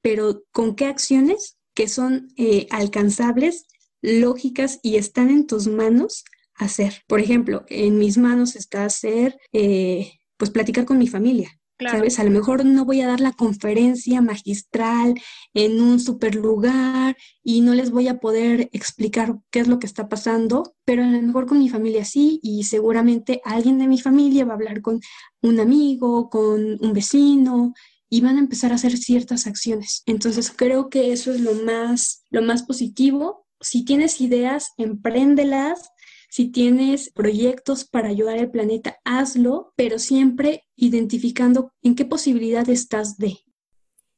pero 0.00 0.44
con 0.52 0.76
qué 0.76 0.84
acciones 0.84 1.56
que 1.74 1.88
son 1.88 2.28
eh, 2.36 2.66
alcanzables, 2.70 3.66
lógicas 4.02 4.80
y 4.82 4.96
están 4.96 5.30
en 5.30 5.46
tus 5.46 5.66
manos 5.66 6.24
hacer. 6.54 7.02
Por 7.06 7.20
ejemplo, 7.20 7.64
en 7.68 7.98
mis 7.98 8.18
manos 8.18 8.56
está 8.56 8.84
hacer, 8.84 9.38
eh, 9.52 10.12
pues 10.36 10.50
platicar 10.50 10.84
con 10.84 10.98
mi 10.98 11.08
familia. 11.08 11.50
¿Sabes? 11.90 12.18
A 12.18 12.24
lo 12.24 12.30
mejor 12.30 12.66
no 12.66 12.84
voy 12.84 13.00
a 13.00 13.06
dar 13.06 13.20
la 13.20 13.32
conferencia 13.32 14.20
magistral 14.20 15.14
en 15.54 15.80
un 15.80 15.98
super 15.98 16.34
lugar 16.34 17.16
y 17.42 17.62
no 17.62 17.72
les 17.72 17.90
voy 17.90 18.06
a 18.08 18.20
poder 18.20 18.68
explicar 18.72 19.38
qué 19.50 19.60
es 19.60 19.68
lo 19.68 19.78
que 19.78 19.86
está 19.86 20.06
pasando, 20.06 20.74
pero 20.84 21.02
a 21.02 21.06
lo 21.06 21.22
mejor 21.22 21.46
con 21.46 21.58
mi 21.58 21.70
familia 21.70 22.04
sí 22.04 22.38
y 22.42 22.64
seguramente 22.64 23.40
alguien 23.46 23.78
de 23.78 23.86
mi 23.86 23.98
familia 23.98 24.44
va 24.44 24.52
a 24.52 24.56
hablar 24.56 24.82
con 24.82 25.00
un 25.40 25.58
amigo, 25.58 26.28
con 26.28 26.76
un 26.84 26.92
vecino 26.92 27.72
y 28.10 28.20
van 28.20 28.36
a 28.36 28.40
empezar 28.40 28.72
a 28.72 28.74
hacer 28.74 28.96
ciertas 28.98 29.46
acciones. 29.46 30.02
Entonces 30.04 30.52
creo 30.54 30.90
que 30.90 31.12
eso 31.12 31.32
es 31.32 31.40
lo 31.40 31.54
más, 31.54 32.24
lo 32.28 32.42
más 32.42 32.64
positivo. 32.64 33.46
Si 33.60 33.84
tienes 33.84 34.20
ideas, 34.20 34.72
empréndelas. 34.76 35.90
Si 36.28 36.48
tienes 36.48 37.10
proyectos 37.10 37.84
para 37.84 38.08
ayudar 38.08 38.38
al 38.38 38.50
planeta, 38.50 38.98
hazlo, 39.04 39.72
pero 39.76 39.98
siempre 39.98 40.64
identificando 40.76 41.72
en 41.82 41.94
qué 41.94 42.04
posibilidad 42.04 42.68
estás 42.68 43.16
de. 43.16 43.38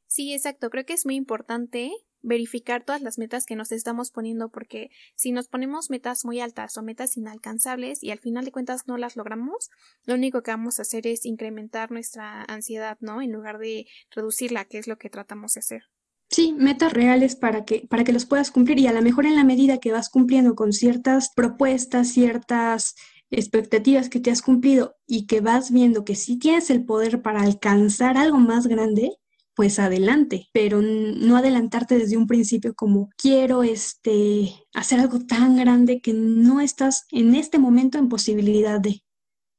Sí, 0.07 0.33
exacto. 0.33 0.69
Creo 0.69 0.85
que 0.85 0.93
es 0.93 1.05
muy 1.05 1.15
importante 1.15 1.91
verificar 2.23 2.83
todas 2.83 3.01
las 3.01 3.19
metas 3.19 3.45
que 3.45 3.55
nos 3.55 3.71
estamos 3.71 4.09
poniendo 4.09 4.49
porque 4.49 4.89
si 5.15 5.31
nos 5.31 5.47
ponemos 5.47 5.89
metas 5.89 6.25
muy 6.25 6.39
altas 6.39 6.77
o 6.77 6.81
metas 6.81 7.17
inalcanzables 7.17 8.01
y 8.01 8.11
al 8.11 8.19
final 8.19 8.45
de 8.45 8.51
cuentas 8.51 8.87
no 8.87 8.97
las 8.97 9.15
logramos, 9.15 9.69
lo 10.05 10.15
único 10.15 10.41
que 10.41 10.51
vamos 10.51 10.79
a 10.79 10.83
hacer 10.83 11.05
es 11.05 11.25
incrementar 11.25 11.91
nuestra 11.91 12.43
ansiedad, 12.43 12.97
¿no? 13.01 13.21
En 13.21 13.31
lugar 13.31 13.59
de 13.59 13.85
reducirla, 14.09 14.65
que 14.65 14.79
es 14.79 14.87
lo 14.87 14.97
que 14.97 15.09
tratamos 15.09 15.53
de 15.53 15.59
hacer. 15.59 15.83
Sí, 16.29 16.53
metas 16.57 16.93
reales 16.93 17.35
para 17.35 17.63
que, 17.63 17.85
para 17.87 18.03
que 18.03 18.13
los 18.13 18.25
puedas 18.25 18.49
cumplir 18.49 18.79
y 18.79 18.87
a 18.87 18.93
lo 18.93 19.03
mejor 19.03 19.27
en 19.27 19.35
la 19.35 19.43
medida 19.43 19.77
que 19.77 19.91
vas 19.91 20.09
cumpliendo 20.09 20.55
con 20.55 20.73
ciertas 20.73 21.29
propuestas, 21.35 22.07
ciertas 22.07 22.95
expectativas 23.29 24.09
que 24.09 24.19
te 24.19 24.31
has 24.31 24.41
cumplido 24.41 24.95
y 25.05 25.27
que 25.27 25.41
vas 25.41 25.71
viendo 25.71 26.05
que 26.05 26.15
sí 26.15 26.37
tienes 26.37 26.69
el 26.69 26.85
poder 26.85 27.21
para 27.21 27.41
alcanzar 27.41 28.17
algo 28.17 28.39
más 28.39 28.67
grande, 28.67 29.11
pues 29.55 29.79
adelante, 29.79 30.49
pero 30.51 30.81
no 30.81 31.37
adelantarte 31.37 31.97
desde 31.97 32.17
un 32.17 32.27
principio 32.27 32.73
como 32.73 33.09
quiero 33.17 33.63
este 33.63 34.53
hacer 34.73 34.99
algo 34.99 35.19
tan 35.19 35.57
grande 35.57 36.01
que 36.01 36.13
no 36.13 36.59
estás 36.61 37.05
en 37.11 37.35
este 37.35 37.59
momento 37.59 37.97
en 37.97 38.09
posibilidad 38.09 38.79
de 38.79 39.03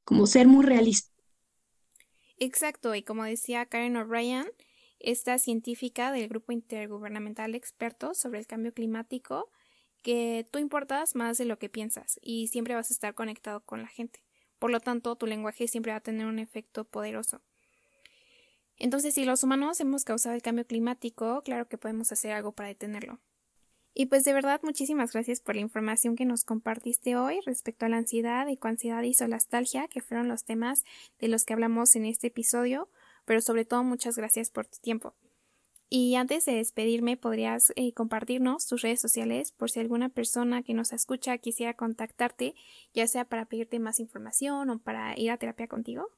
como 0.05 0.27
ser 0.27 0.49
muy 0.49 0.65
realista. 0.65 1.11
Exacto, 2.39 2.95
y 2.95 3.03
como 3.03 3.25
decía 3.25 3.67
Karen 3.67 3.97
O'Brien, 3.97 4.47
esta 4.99 5.39
científica 5.39 6.13
del 6.13 6.29
grupo 6.29 6.53
intergubernamental 6.53 7.53
de 7.53 7.59
expertos 7.59 8.19
sobre 8.19 8.39
el 8.41 8.47
cambio 8.47 8.73
climático, 8.73 9.51
que 10.03 10.47
tú 10.51 10.59
importas 10.59 11.15
más 11.15 11.39
de 11.39 11.45
lo 11.45 11.59
que 11.59 11.69
piensas 11.69 12.19
y 12.21 12.49
siempre 12.49 12.75
vas 12.75 12.91
a 12.91 12.95
estar 12.95 13.15
conectado 13.15 13.65
con 13.65 13.83
la 13.83 13.89
gente. 13.89 14.23
Por 14.59 14.71
lo 14.71 14.81
tanto, 14.81 15.17
tu 15.17 15.27
lenguaje 15.27 15.69
siempre 15.69 15.93
va 15.93 15.99
a 15.99 16.01
tener 16.01 16.27
un 16.27 16.39
efecto 16.39 16.85
poderoso. 16.85 17.43
Entonces, 18.77 19.15
si 19.15 19.25
los 19.25 19.43
humanos 19.43 19.81
hemos 19.81 20.05
causado 20.05 20.35
el 20.35 20.43
cambio 20.43 20.67
climático, 20.67 21.43
claro 21.43 21.69
que 21.69 21.79
podemos 21.79 22.11
hacer 22.13 22.33
algo 22.33 22.53
para 22.53 22.69
detenerlo. 22.69 23.21
Y 23.97 24.07
pues 24.07 24.25
de 24.25 24.33
verdad, 24.33 24.61
muchísimas 24.65 25.13
gracias 25.13 25.41
por 25.41 25.55
la 25.55 25.61
información 25.61 26.17
que 26.17 26.25
nos 26.25 26.43
compartiste 26.43 27.15
hoy 27.15 27.41
respecto 27.47 27.87
a 27.87 27.89
la 27.89 27.99
ansiedad, 27.99 28.49
ecoansiedad 28.49 29.03
y 29.03 29.15
solastalgia, 29.15 29.87
que 29.87 30.01
fueron 30.01 30.27
los 30.27 30.45
temas 30.45 30.83
de 31.21 31.29
los 31.29 31.45
que 31.45 31.53
hablamos 31.53 31.95
en 31.95 32.05
este 32.05 32.27
episodio, 32.27 32.89
pero 33.25 33.41
sobre 33.41 33.65
todo 33.65 33.85
muchas 33.85 34.17
gracias 34.17 34.51
por 34.51 34.67
tu 34.67 34.79
tiempo. 34.79 35.15
Y 35.89 36.17
antes 36.17 36.45
de 36.45 36.55
despedirme, 36.55 37.17
¿podrías 37.17 37.73
eh, 37.77 37.93
compartirnos 37.93 38.67
tus 38.67 38.83
redes 38.83 39.01
sociales 39.01 39.53
por 39.53 39.71
si 39.71 39.79
alguna 39.79 40.09
persona 40.09 40.65
que 40.65 40.75
nos 40.75 40.93
escucha 40.93 41.39
quisiera 41.39 41.75
contactarte, 41.75 42.57
ya 42.95 43.07
sea 43.07 43.27
para 43.27 43.45
pedirte 43.45 43.79
más 43.79 44.01
información 44.01 44.71
o 44.71 44.79
para 44.81 45.17
ir 45.17 45.31
a 45.31 45.37
terapia 45.37 45.69
contigo? 45.69 46.09